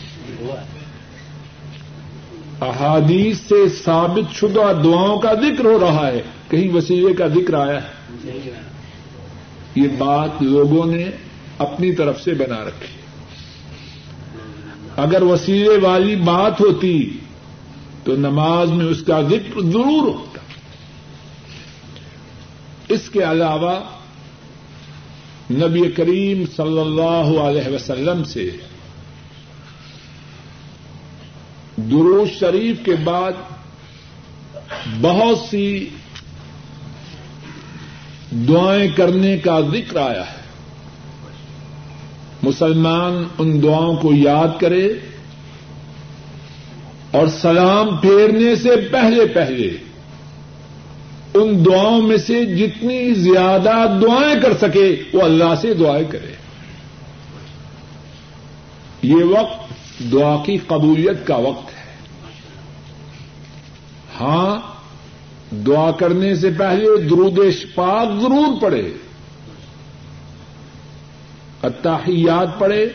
[2.61, 7.80] احادیث سے ثابت شدہ دعاؤں کا ذکر ہو رہا ہے۔ کہیں وسیلے کا ذکر آیا
[7.84, 8.03] ہے؟
[9.76, 11.05] یہ بات لوگوں نے
[11.57, 13.03] اپنی طرف سے بنا رکھی۔
[14.98, 17.18] اگر وسیلے والی بات ہوتی
[18.04, 20.39] تو نماز میں اس کا ذکر ضرور ہوتا۔
[22.89, 23.80] اس کے علاوہ
[25.52, 28.58] نبی کریم صلی اللہ علیہ وسلم سے
[31.78, 33.32] درود شریف کے بعد
[35.02, 35.89] بہت سی
[38.32, 40.43] دعائیں کرنے کا ذکر آیا ہے۔
[42.44, 44.89] مسلمان ان دعاؤں کو یاد کرے
[47.12, 49.70] اور سلام پھیرنے سے پہلے پہلے
[51.34, 56.36] ان دعاؤں میں سے جتنی زیادہ دعائیں کر سکے وہ اللہ سے دعائیں کرے۔
[59.02, 59.74] یہ وقت
[60.12, 61.94] دعا کی قبولیت کا وقت ہے۔
[64.20, 64.60] ہاں
[65.56, 67.39] دعا کرنے سے پہلے درود
[67.76, 68.91] پاک ضرور پڑے
[71.64, 72.86] اتحیات پڑھے،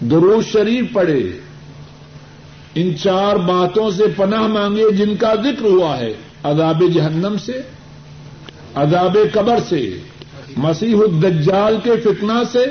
[0.00, 1.30] درود شریف پڑھے،
[2.74, 6.12] ان چار باتوں سے پناہ مانگے جن کا ذکر ہوا ہے،
[6.42, 7.60] عذاب جہنم سے،
[8.74, 9.98] عذاب قبر سے،
[10.56, 12.64] مسیح الدجال کے فتنہ سے،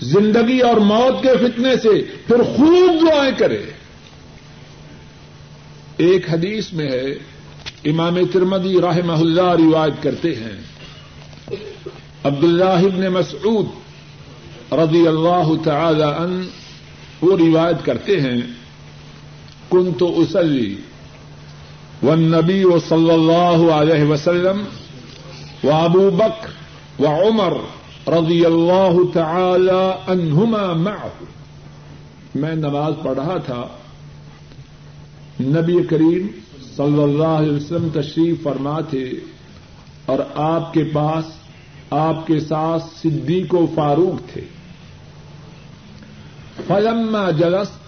[0.00, 3.62] زندگی اور موت کے فتنے سے، پھر خوب دعائیں کرے۔
[5.96, 7.06] ایک حدیث میں ہے،
[7.84, 10.56] امام ترمدی رحمہ اللہ روایت کرتے ہیں
[12.24, 13.66] عبد اللہ ابن مسعود
[14.72, 16.48] رضی اللہ تعالی ان
[17.22, 18.40] وہ روایت کرتے ہیں
[19.70, 20.76] کن تو اسلی
[22.02, 24.64] و نبی و صلی اللہ علیہ وسلم
[25.64, 27.52] و ابو بکر و عمر
[28.08, 31.24] رضی اللہ تعالی عنہما معه.
[32.34, 33.66] میں نماز پڑھ رہا تھا،
[35.40, 36.26] نبی کریم
[36.76, 39.10] صلی اللہ علیہ وسلم تشریف فرما تھے
[40.06, 41.24] اور آپ کے پاس
[41.90, 44.40] آپ کے ساتھ صدیق و فاروق تھے۔
[46.66, 47.80] فلما جلست،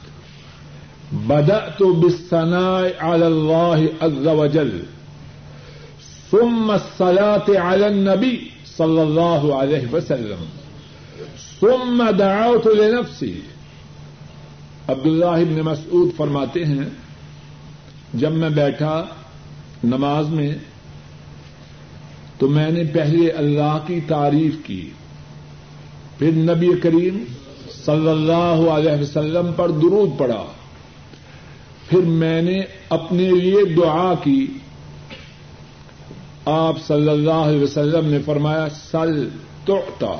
[1.13, 4.81] بدأت بالثناء على الله عز وجل،
[6.31, 10.45] ثم الصلاة على النبي صلى الله عليه وسلم،
[11.61, 13.41] ثم دعوت لنفسي۔
[14.89, 16.89] عبداللہ ابن مسعود فرماتے ہیں،
[18.15, 19.05] جب میں بیٹھا
[19.85, 20.55] نماز میں
[22.43, 24.91] تو میں نے پہلے اللہ کی تعریف کی۔
[26.19, 27.25] پھر نبی کریم
[27.87, 30.45] صلی اللہ علیہ وسلم پر درود پڑا۔
[31.89, 34.47] پھر میں نے اپنے لیے دعا کی۔
[36.47, 39.29] آپ صلی اللہ علیہ وسلم نے فرمایا، سل
[39.65, 40.19] توتا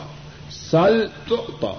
[0.51, 1.73] سل توتا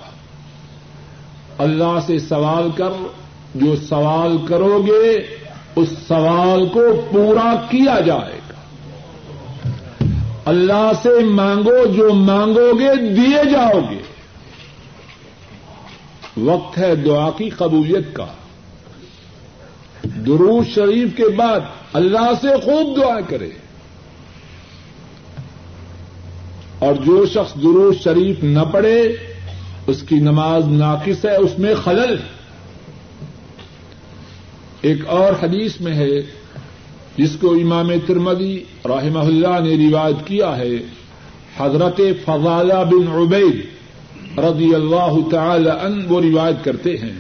[1.58, 3.08] اللہ سے سوال کر،
[3.56, 5.36] جو سوال کرو گے،
[5.76, 6.82] اس سوال کو
[7.12, 8.43] پورا کیا جائے۔ گا
[10.46, 14.02] اللہ سے مانگو، جو مانگو گے، دیے جاؤ گے۔
[16.38, 18.26] وقت ہے دعا کی قبولیت کا۔
[20.04, 21.60] درود شریف کے بعد
[21.94, 23.50] اللہ سے خوب دعا کرے۔
[26.80, 29.16] اور جو شخص درود شریف نہ پڑھے،
[29.88, 32.16] اس کی نماز ناقص ہے، اس میں خلل۔
[34.82, 36.43] ایک اور حدیث میں ہے
[37.18, 40.72] جس کو امام ترمدی رحمہ اللہ نے روایت کیا ہے،
[41.58, 43.66] حضرت فضالہ بن عبید
[44.40, 47.14] رضی اللہ تعالی ان وہ روایت کرتے ہیں۔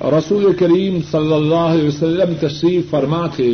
[0.00, 3.50] رسول کریم صلی اللہ علیہ وسلم تشریف فرما تھے۔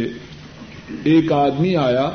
[1.05, 2.11] ایک آدمی آیا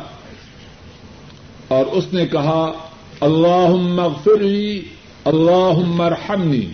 [1.68, 2.72] اور اس نے کہا
[3.20, 4.82] اللہ اغفر لی
[5.26, 6.66] اللہ ارحمنی۔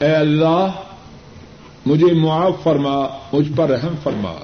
[0.00, 0.68] اے اللہ
[1.86, 4.34] مجھے معاف فرما، مجھ پر رحم فرما۔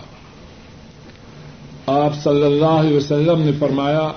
[1.86, 4.08] آپ صلی اللہ علیہ وسلم نے فرمایا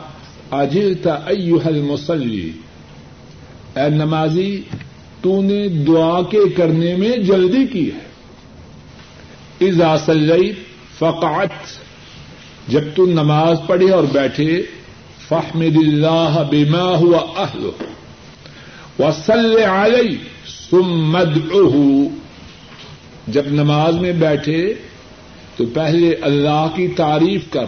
[0.52, 2.52] اجلتا ایوہ المصلی
[3.76, 4.62] اے نمازی،
[5.22, 8.12] تو نے دعا کے کرنے میں جلدی کی ہے۔
[9.68, 10.56] اذا صلیت
[10.98, 11.82] فقعت
[12.68, 14.62] جب تو نماز پڑھے اور بیٹھے
[15.30, 17.70] فحمد اللہ بما ہوا اہل
[19.00, 20.18] وصل علی
[20.72, 21.38] سمد
[23.32, 24.74] جب نماز میں بیٹھے
[25.58, 27.66] تو پہلے اللہ کی تعریف کر،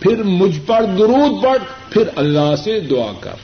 [0.00, 3.34] پھر مجھ پر درود پڑھ، پھر اللہ سے دعا کر۔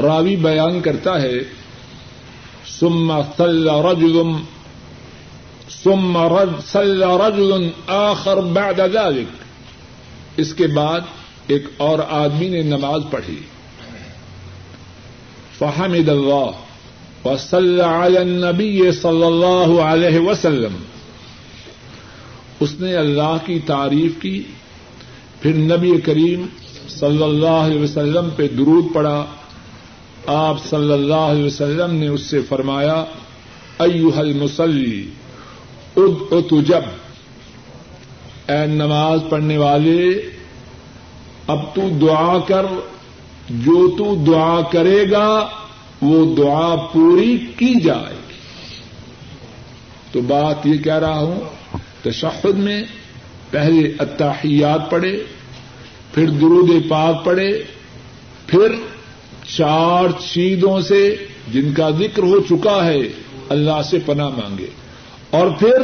[0.00, 1.32] راوی بیان کرتا ہے
[2.80, 4.22] سم صلی رجل،
[5.70, 6.18] ثم
[6.66, 9.42] صلی رجل آخر بعد ذلك
[10.36, 11.00] اس کے بعد
[11.46, 13.38] ایک اور آدمی نے نماز پڑھی۔
[15.58, 16.67] فحمد اللہ۔
[17.24, 20.76] وصلی علی النبی صلی اللہ علیہ وسلم۔
[22.60, 24.42] اس نے اللہ کی تعریف کی،
[25.40, 26.46] پھر نبی کریم
[26.88, 29.24] صلی اللہ علیہ وسلم پہ درود پڑا۔
[30.26, 33.04] آپ صلی اللہ علیہ وسلم نے اس سے فرمایا
[33.78, 35.10] ایوہ المسلی
[35.96, 36.82] اد جب
[38.48, 40.20] اے نماز پڑھنے والے،
[41.46, 42.66] اب تو دعا کر،
[43.50, 45.48] جو تو دعا کرے گا
[46.02, 48.34] وہ دعا پوری کی جائے گی۔
[50.12, 51.40] تو بات یہ کہہ رہا ہوں،
[52.02, 52.84] تشہد میں
[53.50, 55.22] پہلے اتحیات پڑھے،
[56.14, 57.62] پھر درود پاک پڑھے،
[58.46, 58.72] پھر
[59.56, 61.16] چار چیزوں سے
[61.52, 63.00] جن کا ذکر ہو چکا ہے،
[63.48, 64.66] اللہ سے پناہ مانگے۔
[65.30, 65.74] اور پھر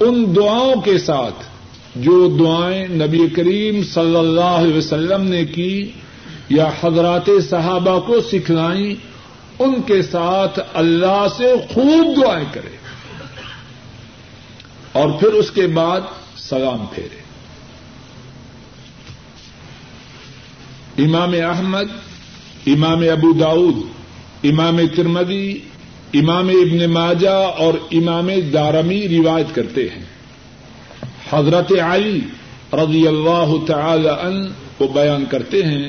[0.00, 1.44] ان دعاؤں کے ساتھ
[1.96, 5.90] جو دعائیں نبی کریم صلی اللہ علیہ وسلم نے کی
[6.52, 8.94] یا حضرات صحابہ کو سکھلائیں،
[9.58, 12.76] ان کے ساتھ اللہ سے خوب دعائیں کرے
[14.92, 16.00] اور پھر اس کے بعد
[16.36, 17.20] سلام پھیرے
[21.04, 21.92] امام احمد،
[22.66, 23.76] امام ابو داود
[24.44, 25.58] امام ترمدی
[26.14, 30.04] امام ابن ماجہ اور امام دارمی روایت کرتے ہیں۔
[31.32, 32.20] حضرت علی
[32.72, 34.46] رضی اللہ تعالی عنہ
[34.78, 35.88] کو بیان کرتے ہیں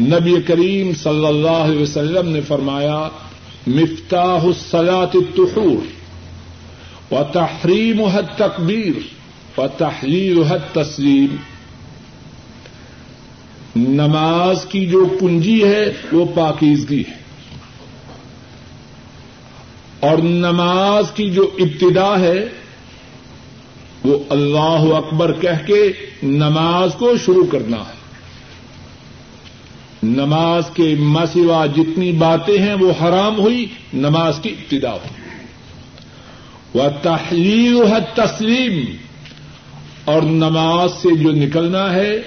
[0.00, 3.08] نبی کریم صلی اللہ علیہ وسلم نے فرمایا،
[3.66, 5.98] مفتاح الصلاۃ التحور
[7.12, 9.00] و تحریم حد تقبیر
[9.60, 11.36] و تحریر حد تسلیم
[13.76, 17.18] نماز کی جو کنجی ہے، وہ پاکیزگی ہے۔
[20.00, 22.48] اور نماز کی جو ابتدا ہے،
[24.04, 25.92] وہ اللہ اکبر کہہ کے
[26.22, 27.97] نماز کو شروع کرنا ہے۔
[30.02, 35.28] نماز کے مسوا جتنی باتیں ہیں وہ حرام ہوئی، نماز کی ابتدا ہوئی۔
[36.74, 38.96] وہ تحریر ہے تسلیم
[40.04, 42.18] اور نماز سے جو نکلنا ہے،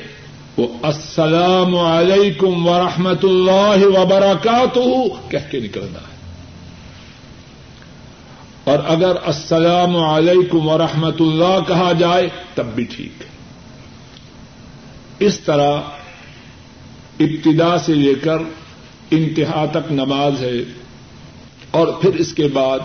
[0.58, 6.12] وہ السلام علیکم ورحمۃ اللہ وبرکاتہ کہہ کے نکلنا ہے۔
[8.64, 13.32] اور اگر السلام علیکم ورحمۃ اللہ کہا جائے، تب بھی ٹھیک۔ ہے
[15.20, 15.80] اس طرح
[17.24, 18.38] ابتدا سے لے کر
[19.12, 20.54] انتہا تک نماز ہے
[21.72, 22.80] اور پھر اس کے بعد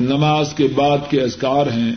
[0.00, 1.92] نماز کے بعد کے اذکار ہیں۔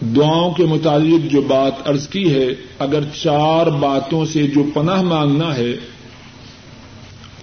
[0.00, 2.46] دعاؤں کے متعلق جو بات ارض کی ہے،
[2.78, 5.72] اگر چار باتوں سے جو پناہ مانگنا ہے،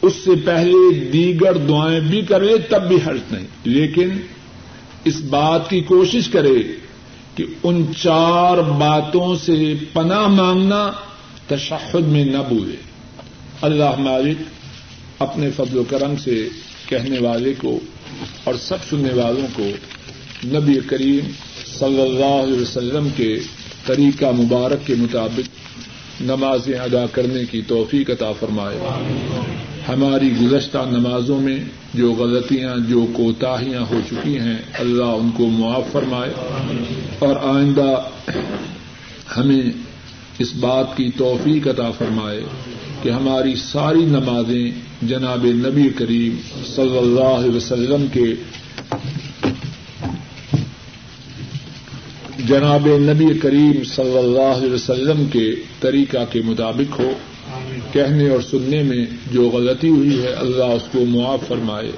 [0.02, 4.10] اس سے پہلے دیگر دعائیں بھی کرے تب بھی حرض نہیں۔ لیکن
[5.04, 6.84] اس بات کی کوشش کرے
[7.36, 10.92] کہ ان چار باتوں سے پناہ مانگنا
[11.48, 12.76] تشہد میں نہ بھولے۔
[13.62, 14.38] اللہ مالک
[15.20, 16.48] اپنے فضل و کرم سے
[16.90, 17.80] کہنے والے کو
[18.44, 19.64] اور سب سننے والوں کو
[20.46, 21.32] نبی کریم
[21.80, 23.40] صلی اللہ علیہ وسلم کے
[23.86, 25.64] طریقہ مبارک کے مطابق
[26.22, 28.80] نمازیں ادا کرنے کی توفیق عطا فرمائے۔
[29.88, 31.58] ہماری گزشتہ نمازوں میں
[31.94, 36.34] جو غلطیاں، جو کوتاہیاں ہو چکی ہیں، اللہ ان کو معاف فرمائے۔
[37.24, 37.96] اور آئندہ
[39.38, 39.62] ہمیں
[40.40, 42.42] اس بات کی توفیق عطا فرمائے
[43.02, 44.72] کہ ہماری ساری نمازیں
[45.02, 46.36] جناب نبی کریم
[46.76, 48.34] صلی اللہ علیہ وسلم کے
[52.48, 57.12] جناب نبی کریم صلی اللہ علیہ وسلم کے طریقہ کے مطابق ہو،
[57.92, 61.92] کہنے اور سننے میں جو غلطی ہوئی ہے، اللہ اس کو معاف فرمائے۔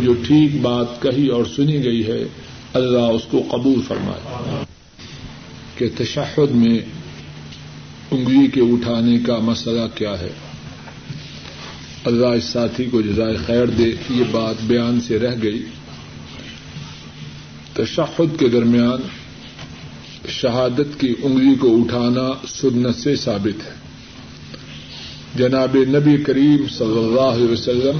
[0.00, 2.24] جو ٹھیک بات کہی اور سنی گئی ہے
[2.74, 4.64] اللہ اس کو قبول فرمائے
[5.76, 6.78] کہ تشہد میں
[8.10, 10.30] انگلی کے اٹھانے کا مسئلہ کیا ہے؟
[12.04, 15.62] اللہ اس ساتھی کو جزائے خیر دے، یہ بات بیان سے رہ گئی۔
[17.74, 19.00] تشہد کے درمیان
[20.28, 23.72] شہادت کی انگلی کو اٹھانا سنت سے ثابت ہے۔
[25.34, 27.98] جناب نبی کریم صلی اللہ علیہ وسلم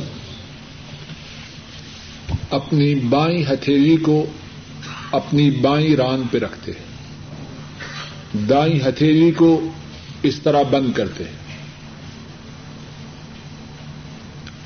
[2.51, 4.27] اپنی بائیں ہتھیلی کو
[5.13, 6.73] اپنی بائیں ران پہ رکھتے
[8.49, 9.69] دائیں ہتھیلی کو
[10.23, 11.25] اس طرح بند کرتے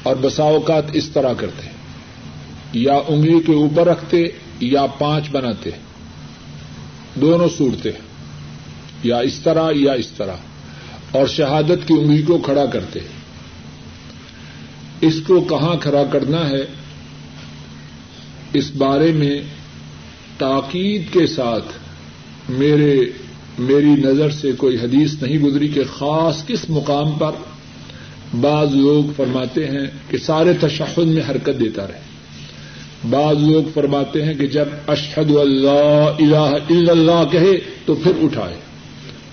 [0.03, 1.69] اور بسا اوقات اس طرح کرتے
[2.73, 4.27] یا انگلی کے اوپر رکھتے
[4.61, 5.71] یا پانچ بناتے
[7.15, 7.91] دونوں سوڑتے
[9.03, 10.37] یا اس طرح یا اس طرح۔
[11.11, 13.01] اور شہادت کی انگلی کو کھڑا کرتے
[15.01, 16.67] اس کو کہاں کھڑا کرنا ہے؟
[18.53, 19.41] اس بارے میں
[20.39, 21.67] تاکید کے ساتھ
[22.49, 23.01] میرے
[23.59, 27.31] میری نظر سے کوئی حدیث نہیں گزری کہ خاص کس مقام پر
[28.41, 32.01] بعض لوگ فرماتے ہیں کہ سارے تشہد میں حرکت دیتا رہے۔
[33.11, 38.57] بعض لوگ فرماتے ہیں کہ جب اشحد اللہ الہ الا اللہ کہے تو پھر اٹھائے۔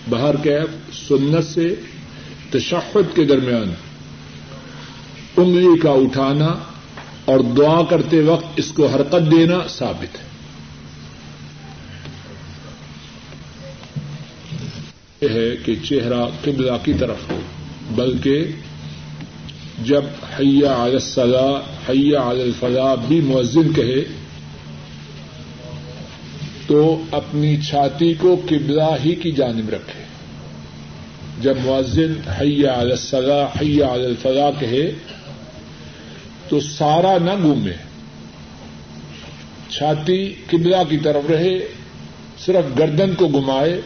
[0.10, 1.76] باہر کیب سنت سے
[2.52, 3.74] تشہد کے درمیان
[5.38, 6.48] انگلی کا اٹھانا
[7.26, 10.31] اور دعا کرتے وقت اس کو حرکت دینا ثابت ہے۔
[15.22, 17.40] یہ ہے کہ چہرہ قبلہ کی طرف ہو،
[17.92, 18.46] بلکہ
[19.84, 20.04] جب
[20.40, 24.04] حیا علی الصلاح، حیا علی الفلاح بھی مؤذن کہے،
[26.68, 30.04] تو اپنی چھاتی کو قبلہ ہی کی جانب رکھے۔
[31.42, 34.92] جب مؤذن حیا علی الصلاح، حیا علی الفلاح کہے،
[36.50, 37.74] تو سارا نہ گھومے۔
[39.70, 41.60] چھاتی قبلہ کی طرف رہے،
[42.46, 43.82] صرف گردن کو گھمائے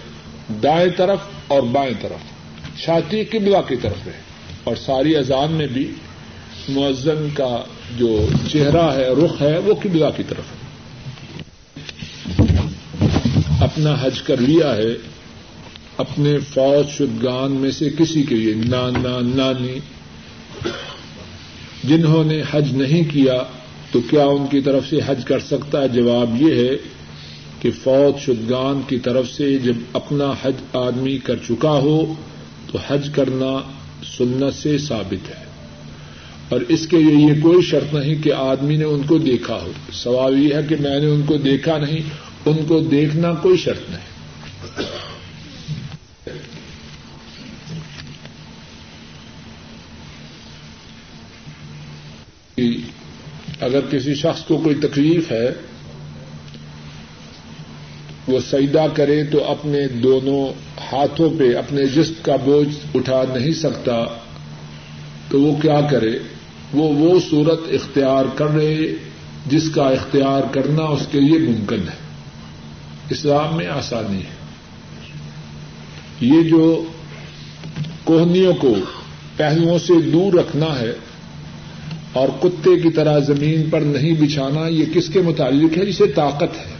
[0.63, 2.35] دائیں طرف اور بائیں طرف
[2.81, 4.19] چھاتی قبلہ کی طرف رہے
[4.63, 5.91] اور ساری اذان میں بھی
[6.69, 7.63] معذن کا
[7.97, 10.65] جو چہرہ ہے، رخ ہے، وہ قبلہ کی طرف ہے۔
[13.59, 14.93] اپنا حج کر لیا ہے،
[15.97, 19.79] اپنے فوج شدگان میں سے کسی کے لیے نانا نانی،
[21.83, 23.43] جنہوں نے حج نہیں کیا
[23.91, 26.75] تو کیا ان کی طرف سے حج کر سکتا؟ ہے جواب یہ ہے
[27.65, 32.13] کہ فوج شدگان کی طرف سے جب اپنا حج آدمی کر چکا ہو،
[32.71, 33.71] تو حج کرنا
[34.17, 35.43] سنت سے ثابت ہے۔
[36.49, 39.71] اور اس کے لیے یہ کوئی شرط نہیں کہ آدمی نے ان کو دیکھا ہو۔
[39.91, 41.99] سوال یہ ہے کہ میں نے ان کو دیکھا نہیں،
[42.45, 44.15] ان کو دیکھنا کوئی شرط نہیں۔
[53.59, 55.49] اگر کسی شخص کو کوئی تکلیف ہے
[58.27, 60.53] وہ سجدہ کرے تو اپنے دونوں
[60.91, 64.05] ہاتھوں پہ اپنے جسم کا بوجھ اٹھا نہیں سکتا،
[65.29, 66.19] تو وہ کیا کرے؟
[66.73, 68.79] وہ وہ صورت اختیار کر رہے،
[69.45, 72.05] جس کا اختیار کرنا اس کے لیے ممکن ہے۔
[73.09, 74.35] اسلام میں آسانی ہے۔
[76.21, 76.83] یہ جو
[78.03, 78.75] کوہنیوں کو
[79.37, 80.93] پہلوؤں سے دور رکھنا ہے
[82.13, 86.57] اور کتے کی طرح زمین پر نہیں بچھانا، یہ کس کے متعلق ہے؟ جسے طاقت
[86.57, 86.74] ہے۔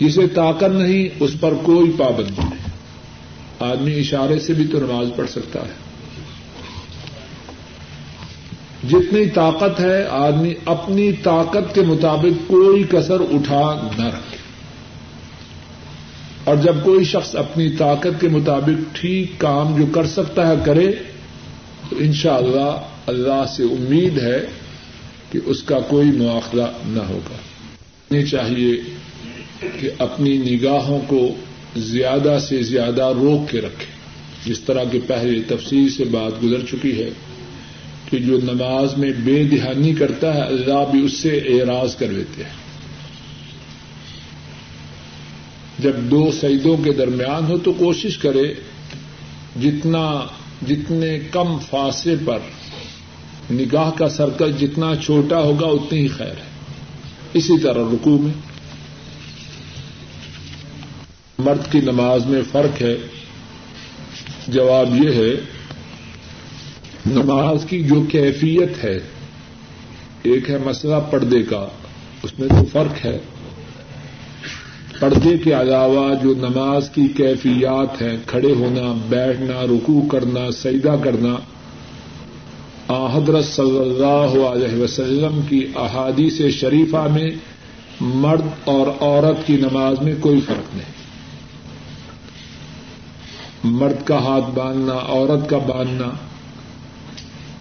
[0.00, 2.64] جسے طاقت نہیں، اس پر کوئی پابندی نہیں۔
[3.60, 5.72] آدمی اشارے سے بھی تو نماز پڑھ سکتا ہے۔
[8.88, 14.36] جتنی طاقت ہے، آدمی اپنی طاقت کے مطابق کوئی کسر اٹھا نہ رکھے۔
[16.44, 20.92] اور جب کوئی شخص اپنی طاقت کے مطابق ٹھیک کام جو کر سکتا ہے کرے،
[21.90, 24.46] تو انشاءاللہ اللہ اللہ سے امید ہے
[25.32, 27.36] کہ اس کا کوئی مواخلہ نہ ہوگا۔
[28.30, 28.76] چاہیے
[29.60, 31.28] کہ اپنی نگاہوں کو
[31.76, 33.94] زیادہ سے زیادہ روک کے رکھے۔
[34.46, 37.10] جس طرح کی پہلے تفصیل سے بات گزر چکی ہے
[38.10, 42.42] کہ جو نماز میں بے دہانی کرتا ہے، اللہ بھی اس سے اعراض کر لیتے
[42.42, 42.64] ہیں۔
[45.78, 48.54] جب دو سعیدوں کے درمیان ہو تو کوشش کرے
[49.62, 50.26] جتنا،
[50.68, 52.38] جتنے کم فاصلے پر
[53.52, 56.54] نگاہ کا سرکل جتنا چھوٹا ہوگا، اتنی ہی خیر ہے۔
[57.34, 58.32] اسی طرح رکو میں
[61.38, 62.96] مرد کی نماز میں فرق ہے،
[64.48, 65.34] جواب یہ ہے،
[67.06, 68.98] نماز کی جو کیفیت ہے،
[70.22, 71.66] ایک ہے مسئلہ پردے کا،
[72.22, 73.18] اس میں تو فرق ہے۔
[75.00, 81.34] پردے کے علاوہ جو نماز کی کیفیات ہیں، کھڑے ہونا، بیٹھنا رکو کرنا سیدا کرنا
[83.14, 87.30] حضرت صلی اللہ علیہ وسلم کی احادیث شریفہ میں
[88.00, 91.03] مرد اور عورت کی نماز میں کوئی فرق نہیں۔
[93.64, 96.10] مرد کا ہاتھ باندھنا، عورت کا باندھنا،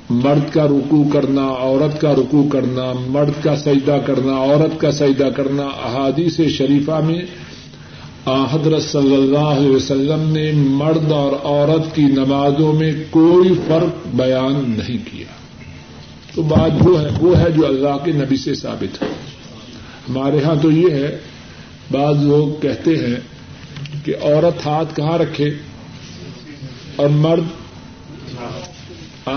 [0.10, 5.30] مرد کا رکو کرنا، عورت کا رکو کرنا، مرد کا سجدہ کرنا، عورت کا سجدہ
[5.36, 7.22] کرنا، احادیث شریفہ میں
[8.26, 14.54] حضرت صلی اللہ علیہ وسلم نے مرد اور عورت کی نمازوں میں کوئی فرق بیان
[14.78, 15.26] نہیں کیا۔
[16.36, 19.08] تو بات وہ ہے وہ ہے جو اللہ کے نبی سے ثابت ہے۔
[20.10, 21.18] ہمارے ہاں تو یہ ہے،
[21.91, 23.16] بعض لوگ کہتے ہیں
[24.06, 25.51] کہ عورت ہاتھ کہاں رکھے؟
[26.95, 27.43] اور مرد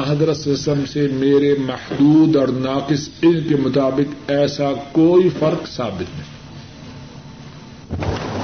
[0.08, 6.36] حضرت وسلم سے میرے محدود اور ناقص علم کے مطابق ایسا کوئی فرق ثابت نہیں۔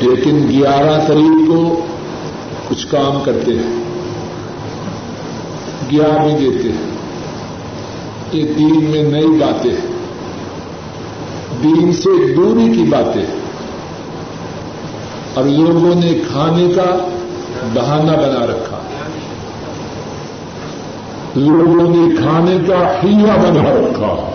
[0.01, 1.87] لیکن گیارہ تاریخ کو
[2.69, 3.85] کچھ کام کرتے ہیں۔
[5.91, 6.91] گیارہویں دیتے ہیں۔
[8.33, 9.93] یہ دین میں نئی باتیں ہیں۔
[11.63, 13.27] دین سے دوری کی باتیں
[15.35, 17.09] اور لوگوں نے کھانے کا
[17.75, 18.82] بہانہ بنا رکھا۔
[21.35, 24.29] لوگوں نے کھانے کا ہیا بنا رکھا۔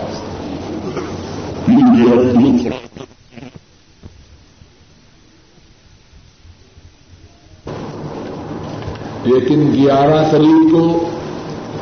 [9.24, 11.08] لیکن گیارہ تاریخ کو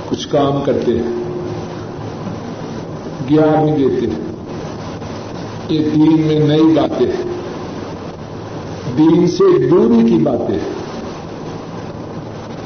[0.09, 1.25] کچھ کام کرتے ہیں۔
[3.31, 4.27] گیارہویں دیتے۔ ہیں
[5.69, 7.23] یہ دین میں نئی باتیں ہیں۔
[8.99, 10.59] دین سے دوری کی باتیں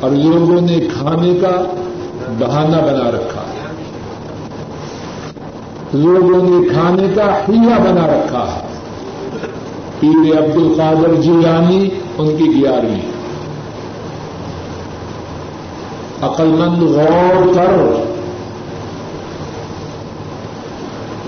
[0.01, 1.75] اور لوگوں نے کھانے کا
[2.39, 3.61] بہانہ بنا رکھا۔ ہے
[5.93, 8.71] لوگوں نے کھانے کا ہیا بنا رکھا۔ ہے
[10.01, 13.11] پیر عبد القادر جیلانی، ان کی گیارہویں۔
[16.23, 18.03] عقلمند غور کر۔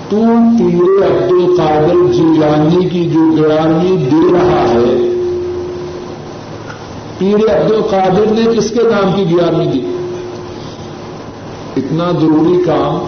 [0.09, 0.17] تو
[0.59, 5.09] پیر عبد القادر جیلانی کی جو گیارہویں دے رہا ہے۔
[7.19, 9.81] پیر عبد القادر نے کس کے نام کی گیارہویں دی؟
[11.77, 12.99] اتنا ضروری کام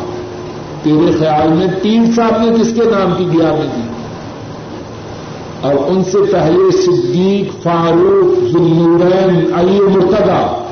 [0.82, 3.82] تیرے خیال میں تین صاحب نے کس کے نام کی گیارہویں دی؟
[5.60, 10.64] اور ان سے پہلے صدیق، فاروق ذلورین علی مرتدا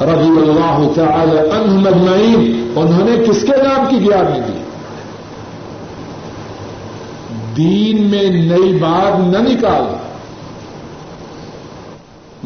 [0.00, 4.58] رضی اللہ تعالی عنہ مجمعین انہوں نے کس کے نام کی گیارہویں دی؟
[7.56, 10.11] دین میں نئی بات نہ نکال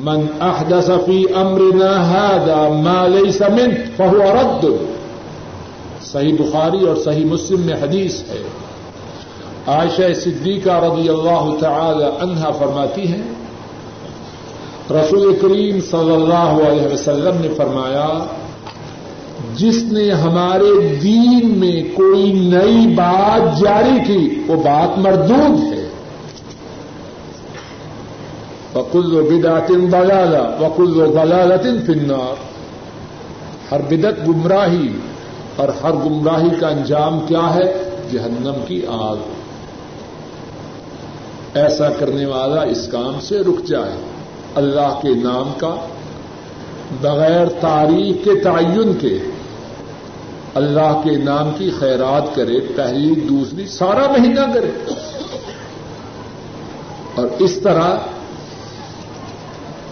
[0.04, 4.66] من احدث فی امرنا هذا ما ليس منه فهو رد.
[6.02, 8.42] صحیح بخاری اور صحیح مسلم میں حدیث ہے.
[9.66, 13.22] عائشہ صدیقہ رضی اللہ تعالی عنہا فرماتی ہیں،
[14.90, 18.24] رسول کریم صلی اللہ علیہ وسلم نے فرمایا،
[19.54, 25.75] جس نے ہمارے دین میں کوئی نئی بات جاری کی، وہ بات مردود ہے۔
[28.76, 32.34] وکل و بدعتن بلالا وکل و بلالتن فنار
[33.72, 34.88] ہر بدت گمراہی
[35.56, 39.16] اور ہر گمراہی کا انجام کیا ہے؟ جہنم کی آگ۔
[41.54, 43.96] ایسا کرنے والا اس کام سے رک جائے۔
[44.54, 45.76] اللہ کے نام کا
[47.00, 49.18] بغیر تاریخ کے تعین کے
[50.54, 54.70] اللہ کے نام کی خیرات کرے، پہلی، دوسری، سارا مہینہ کرے۔
[57.14, 57.96] اور اس طرح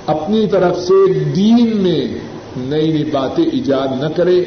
[0.07, 2.07] اپنی طرف سے دین میں
[2.57, 4.44] نئی نئی باتیں ایجاد نہ کرے،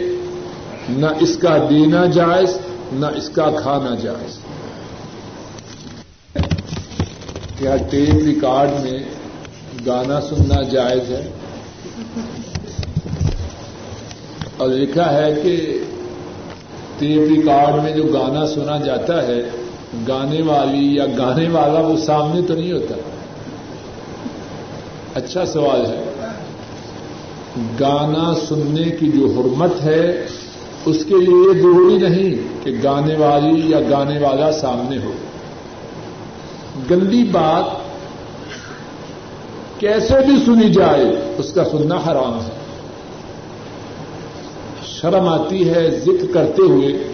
[0.90, 2.58] نہ اس کا دینا جائز،
[2.94, 4.38] نہ اس کا کھانا جائز۔
[7.60, 9.00] کیا ٹیپ ریکارڈ میں
[9.86, 11.30] گانا سننا جائز ہے۔
[14.58, 15.80] اور لکھا ہے کہ
[16.98, 19.42] ٹیپ ریکارڈ میں جو گانا سنا جاتا ہے،
[20.08, 22.96] گانے والی یا گانے والا وہ سامنے تو نہیں ہوتا۔
[25.18, 26.04] اچھا سوال ہے۔
[27.80, 30.26] گانا سننے کی جو حرمت ہے،
[30.86, 35.12] اس کے لیے یہ ضروری نہیں کہ گانے والی یا گانے والا سامنے ہو۔
[36.92, 37.64] گندی بات
[39.80, 42.52] کیسے بھی سنی جائے، اس کا سننا حرام ہے۔
[44.86, 47.12] شرم آتی ہے ذکر کرتے ہوئے۔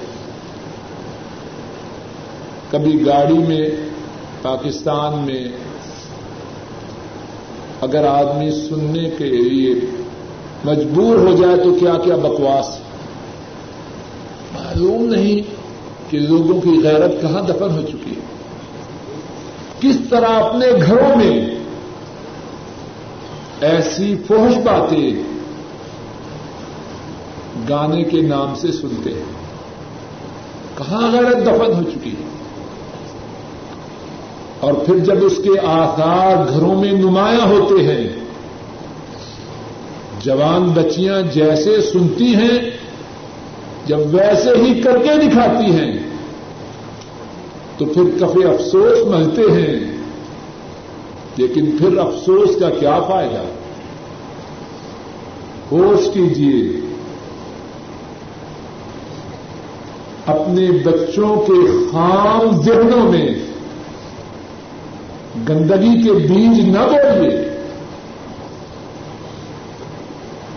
[2.72, 3.70] کبھی گاڑی میں،
[4.41, 5.47] پاکستان میں
[7.84, 9.75] اگر آدمی سننے کے لیے
[10.65, 12.79] مجبور ہو جائے تو کیا کیا بکواس؟
[14.53, 15.41] معلوم نہیں
[16.11, 18.21] کہ لوگوں کی غیرت کہاں دفن ہو چکی ہے۔
[19.79, 21.55] کس طرح اپنے گھروں میں
[23.61, 25.23] ایسی فوش باتیں
[27.69, 29.43] گانے کے نام سے سنتے ہیں۔
[30.77, 32.32] کہاں غیرت دفن ہو چکی ہے؟
[34.64, 38.07] اور پھر جب اس کے آثار گھروں میں نمایاں ہوتے ہیں،
[40.22, 42.70] جوان بچیاں جیسے سنتی ہیں،
[43.86, 45.99] جب ویسے ہی کر کے دکھاتی ہیں،
[47.78, 49.80] تو پھر کفی افسوس ملتے ہیں۔
[51.38, 53.43] لیکن پھر افسوس کا کیا فائدہ؟
[55.72, 56.80] ہوش کیجیے
[60.26, 63.53] اپنے بچوں کے خام ذہنوں میں
[65.49, 67.49] گندگی کے بیج نہ بولیے۔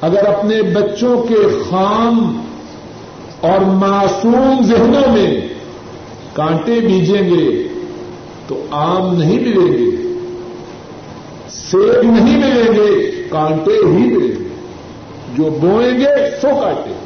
[0.00, 2.42] اگر اپنے بچوں کے خام
[3.40, 5.40] اور معصوم ذہنوں میں
[6.32, 7.68] کانٹے بیجیں گے
[8.46, 9.96] تو آم نہیں ملیں گے،
[11.48, 14.48] سیب نہیں ملیں گے، کانٹے ہی ملیں گے۔
[15.36, 17.05] جو بوئیں گے، سو کانٹے۔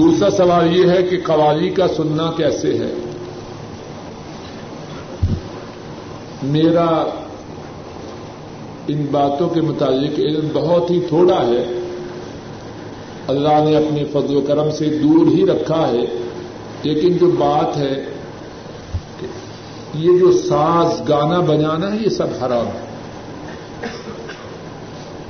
[0.00, 2.94] دوسرا سوال یہ ہے کہ قوالی کا سننا کیسے ہے؟
[6.42, 7.04] میرا
[8.88, 11.64] ان باتوں کے متعلق علم بہت ہی تھوڑا ہے۔
[13.26, 16.04] اللہ نے اپنے فضل و کرم سے دور ہی رکھا ہے۔
[16.82, 18.04] لیکن جو بات ہے
[19.20, 19.26] کہ
[19.94, 22.86] یہ جو ساز گانا بجانا ہے، یہ سب حرام ہے۔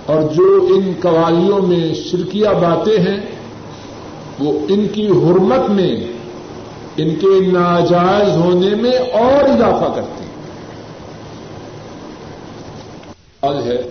[0.06, 3.39] اور جو ان قوالیوں میں شرکیہ باتیں ہیں
[4.40, 5.96] وہ ان کی حرمت میں،
[6.96, 10.24] ان کے ناجائز ہونے میں اور اضافہ کرتی
[13.68, 13.82] ہے،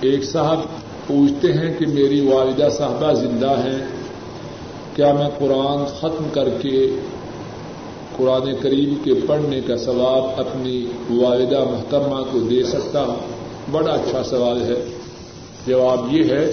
[0.00, 0.60] ایک صاحب
[1.06, 3.86] پوچھتے ہیں کہ میری والدہ صاحبہ زندہ ہیں،
[4.96, 7.00] کیا میں قرآن ختم کر کے
[8.16, 13.16] قرآن کریم کے پڑھنے کا ثواب اپنی والدہ محترمہ کو دے سکتا ہوں؟
[13.70, 14.84] بڑا اچھا سوال ہے۔
[15.66, 16.52] جواب یہ ہے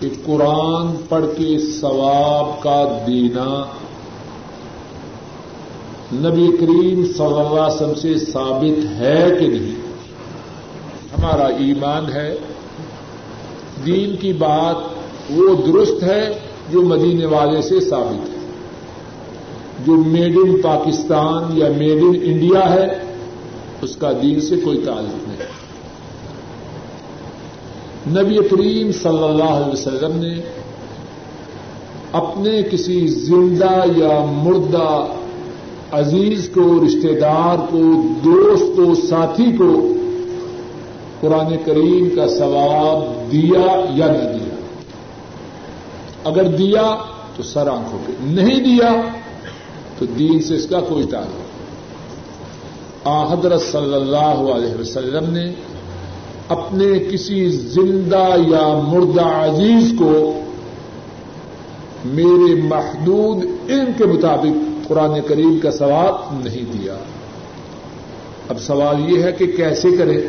[0.00, 3.64] کہ قرآن پڑھ کے ثواب کا دینا
[6.12, 9.74] نبی کریم صلی اللہ علیہ وسلم سے ثابت ہے کہ نہیں؟
[11.18, 12.36] ہمارا ایمان ہے،
[13.86, 14.76] دین کی بات
[15.30, 16.38] وہ درست ہے
[16.70, 18.38] جو مدینے والے سے ثابت ہے۔
[19.86, 22.86] جو میڈ ان پاکستان یا میڈ ان انڈیا ہے،
[23.82, 25.57] اس کا دین سے کوئی تعلق نہیں۔
[28.06, 30.40] نبی کریم صلی اللہ علیہ وسلم نے
[32.12, 35.06] اپنے کسی زندہ یا مردہ
[35.92, 39.92] عزیز کو رشتے دار کو، دوست کو ساتھی کو
[41.20, 44.54] قرآن کریم کا ثواب دیا یا نہ دیا؟
[46.24, 46.96] اگر دیا
[47.36, 48.92] تو سر آنکھوں پہ، نہیں دیا
[49.98, 51.48] تو دین سے اس کا کوئی تعلق۔
[53.04, 53.34] آ
[53.72, 55.52] صلی اللہ علیہ وسلم نے
[56.48, 60.42] اپنے کسی زندہ یا مردہ عزیز کو
[62.04, 66.94] میرے محدود علم کے مطابق قرآن کریم کا ثواب نہیں دیا۔
[68.48, 70.26] اب سوال یہ ہے کہ کیسے کرے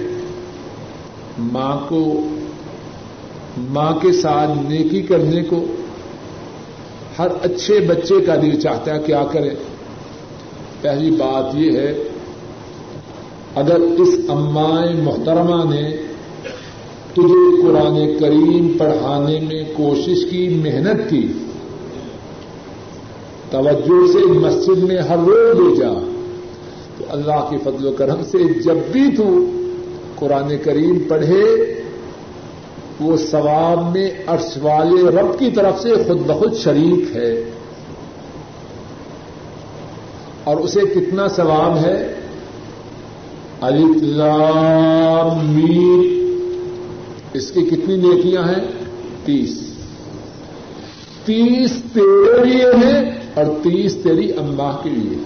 [1.39, 2.27] ماں کو،
[3.57, 5.65] ماں کے ساتھ نیکی کرنے کو
[7.19, 9.49] ہر اچھے بچے کا دل چاہتا ہے کیا کرے
[10.81, 12.03] پہلی بات یہ ہے،
[13.55, 16.08] اگر اس امائے محترمہ نے
[17.13, 21.27] تجھے قرآن کریم پڑھانے میں کوشش کی، محنت کی۔
[23.49, 25.93] توجہ سے مسجد میں ہر روز لے جا۔
[26.97, 29.45] تو اللہ کے فضل و کرم سے جب بھی تو
[30.15, 31.73] قرآن کریم پڑھے،
[32.99, 37.43] وہ ثواب میں عرش والے رب کی طرف سے خود بخود شریک ہے۔
[40.43, 42.15] اور اسے کتنا ثواب ہے؟
[45.43, 46.18] میر
[47.39, 48.67] اس کی کتنی نیکیاں ہیں؟
[49.25, 49.61] تیس۔
[51.25, 55.17] تیس تیرے لیے ہیں اور تیس تیری اماں کے لیے۔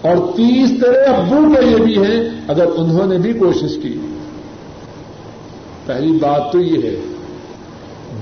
[0.00, 3.94] اور تیس تیرے ابو کے لیے بھی ہیں اگر انہوں نے بھی کوشش کی۔
[5.86, 6.96] پہلی بات تو یہ ہے،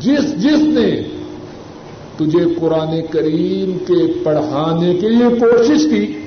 [0.00, 1.02] جس جس نے
[2.16, 6.18] تجھے قرآن کریم کے پڑھانے کے لیے کوشش کی،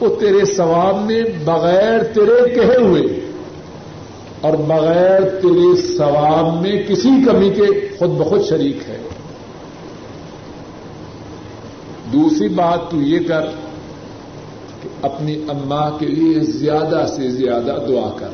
[0.00, 3.25] وہ تیرے ثواب میں بغیر تیرے کہے ہوئے
[4.40, 8.98] اور بغیر تیرے ثواب میں کسی کمی کے خود بخود شریک ہے۔
[12.12, 13.42] دوسری بات تو یہ کر
[14.82, 18.28] کہ اپنی اماں کے لیے زیادہ سے زیادہ دعا کر۔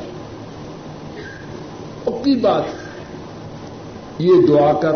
[2.05, 2.63] اپنی بات
[4.19, 4.93] یہ دعا کر،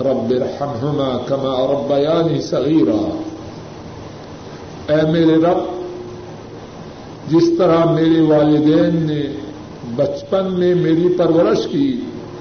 [0.00, 3.22] رب رحمہما کما ربیانی صغیرا۔
[4.92, 5.58] اے میرے رب،
[7.28, 9.22] جس طرح میرے والدین نے
[9.96, 12.00] بچپن میں میری پرورش کی،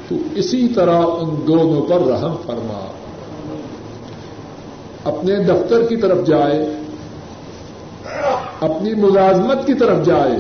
[0.10, 2.88] تو اسی طرح ان دونوں پر رحم فرما۔
[5.04, 6.70] اپنے دفتر کی طرف جائے،
[8.62, 10.38] اپنی ملازمت کی طرف جائے،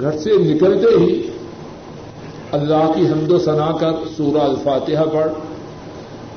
[0.00, 1.22] گھر سے نکلتے ہی
[2.52, 5.32] اللہ کی حمد و ثنا کر سورہ الفاتحہ پڑھ،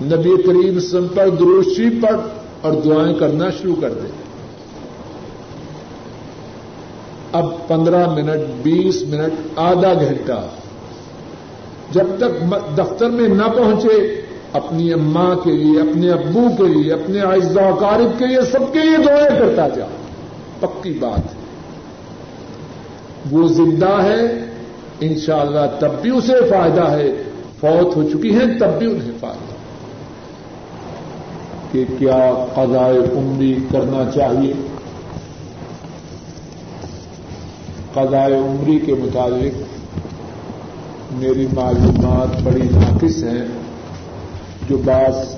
[0.04, 2.22] نبی کریم سم پر دروشی پڑھ
[2.62, 4.25] اور دعائیں کرنا شروع کر دے۔
[7.36, 10.48] اب پندرہ منٹ، بیس منٹ، آدھا گھنٹہ۔
[11.92, 14.22] جب تک دفتر میں نہ پہنچے،
[14.54, 18.80] اپنی اماں کے لیے، اپنے ابو کے لیے، اپنے اعزا کارب کے لیے سب کے
[18.80, 19.86] لیے دعائیں کرتا جا۔
[20.60, 21.46] پکی بات۔ ہے
[23.32, 24.46] وہ زندہ ہے،
[25.00, 27.12] انشاءاللہ تب بھی اسے فائدہ ہے۔
[27.60, 29.56] فوت ہو چکی ہیں، تب بھی انہیں فائدہ۔
[31.72, 34.54] کہ کیا قضائے عمری کرنا چاہیے؟
[37.96, 39.58] قضائے عمری کے متعلق
[41.12, 43.46] میری معلومات بڑی ناقص ہیں،
[44.70, 45.36] جو بعض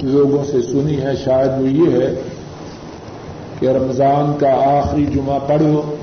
[0.00, 2.14] لوگوں سے سنی ہے شاید وہ یہ ہے
[3.60, 5.94] کہ رمضان کا آخری جمعہ پڑھو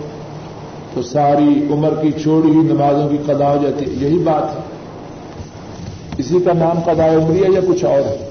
[0.94, 4.62] تو ساری عمر کی چھوڑی ہوئی نمازوں کی قدا ہو جاتی ہے۔ یہی بات ہے۔
[6.18, 8.30] اسی کا نام قدا عمری ہے یا کچھ اور ہے؟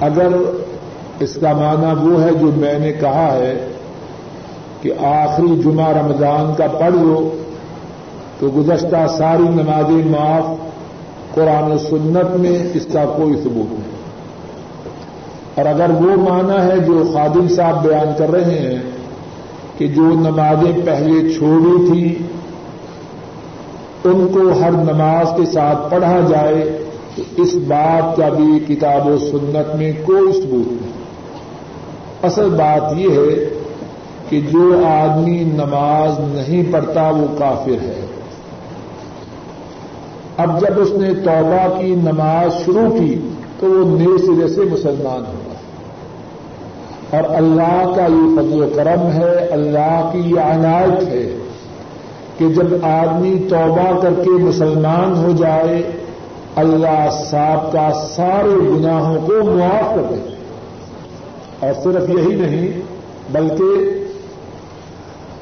[0.00, 0.28] اگر
[1.20, 3.68] اس کا معنی وہ ہے جو میں نے کہا ہے
[4.82, 7.30] کہ آخری جمعہ رمضان کا پڑھ لو
[8.38, 10.56] تو گزشتہ ساری نمازیں معاف،
[11.34, 13.98] قرآن و سنت میں اس کا کوئی ثبوت نہیں۔
[15.54, 18.78] اور اگر وہ معنی ہے جو خادم صاحب بیان کر رہے ہیں
[19.78, 22.18] کہ جو نمازیں پہلے چھوڑی تھی،
[24.04, 26.78] ان کو ہر نماز کے ساتھ پڑھا جائے،
[27.16, 30.87] تو اس بات کا بھی کتاب و سنت میں کوئی ثبوت نہیں۔
[32.22, 33.48] اصل بات یہ ہے
[34.28, 38.06] کہ جو آدمی نماز نہیں پڑھتا وہ کافر ہے۔
[40.36, 43.28] اب جب اس نے توبہ کی، نماز شروع کی،
[43.60, 45.54] تو وہ نئے سرے سے مسلمان ہوگا
[47.10, 51.36] اور اللہ کا یہ فضل و کرم ہے، اللہ کی یہ عنایت ہے
[52.38, 55.82] کہ جب آدمی توبہ کر کے مسلمان ہو جائے،
[56.56, 60.37] اللہ صاحب کا سارے گناہوں کو معاف کر دے۔
[61.60, 62.80] اور صرف یہی نہیں،
[63.32, 63.94] بلکہ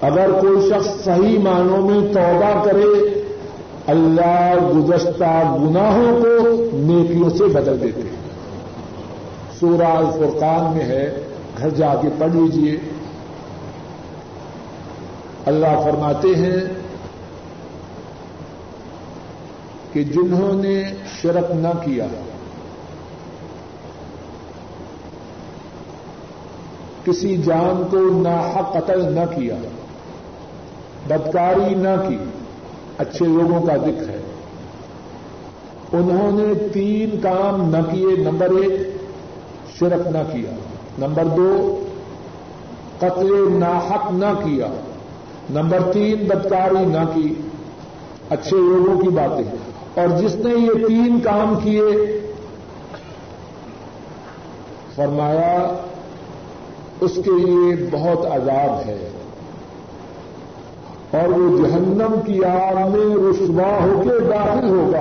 [0.00, 3.20] اگر کوئی شخص صحیح معنوں میں توبہ کرے،
[3.86, 8.16] اللہ گزشتہ گناہوں کو نیکیوں سے بدل دیتے ہیں۔
[9.60, 11.20] سورہ الفرقان میں ہے،
[11.58, 12.76] گھر جا کے پڑھ لیجیے
[15.46, 16.60] اللہ فرماتے ہیں
[19.92, 20.82] کہ جنہوں نے
[21.22, 22.06] شرک نہ کیا
[27.06, 29.54] کسی جان کو ناحق قتل نہ کیا،
[31.08, 32.18] بدکاری نہ کی۔
[32.98, 34.20] اچھے لوگوں کا ذکر ہے۔
[35.92, 38.80] انہوں نے تین کام نہ کیے، نمبر ایک،
[39.78, 40.50] شرک نہ کیا۔
[40.98, 41.84] نمبر دو،
[42.98, 44.66] قتل ناحق نہ کیا۔
[45.50, 47.34] نمبر تین، بدکاری نہ کی۔
[48.30, 49.56] اچھے لوگوں کی باتیں۔
[50.00, 51.82] اور جس نے یہ تین کام کیے،
[54.94, 55.66] فرمایا
[57.00, 59.08] اس کے لیے بہت عذاب ہے۔
[61.10, 64.94] اور وہ جہنم کی آگ میں رسوا ہو کے داخل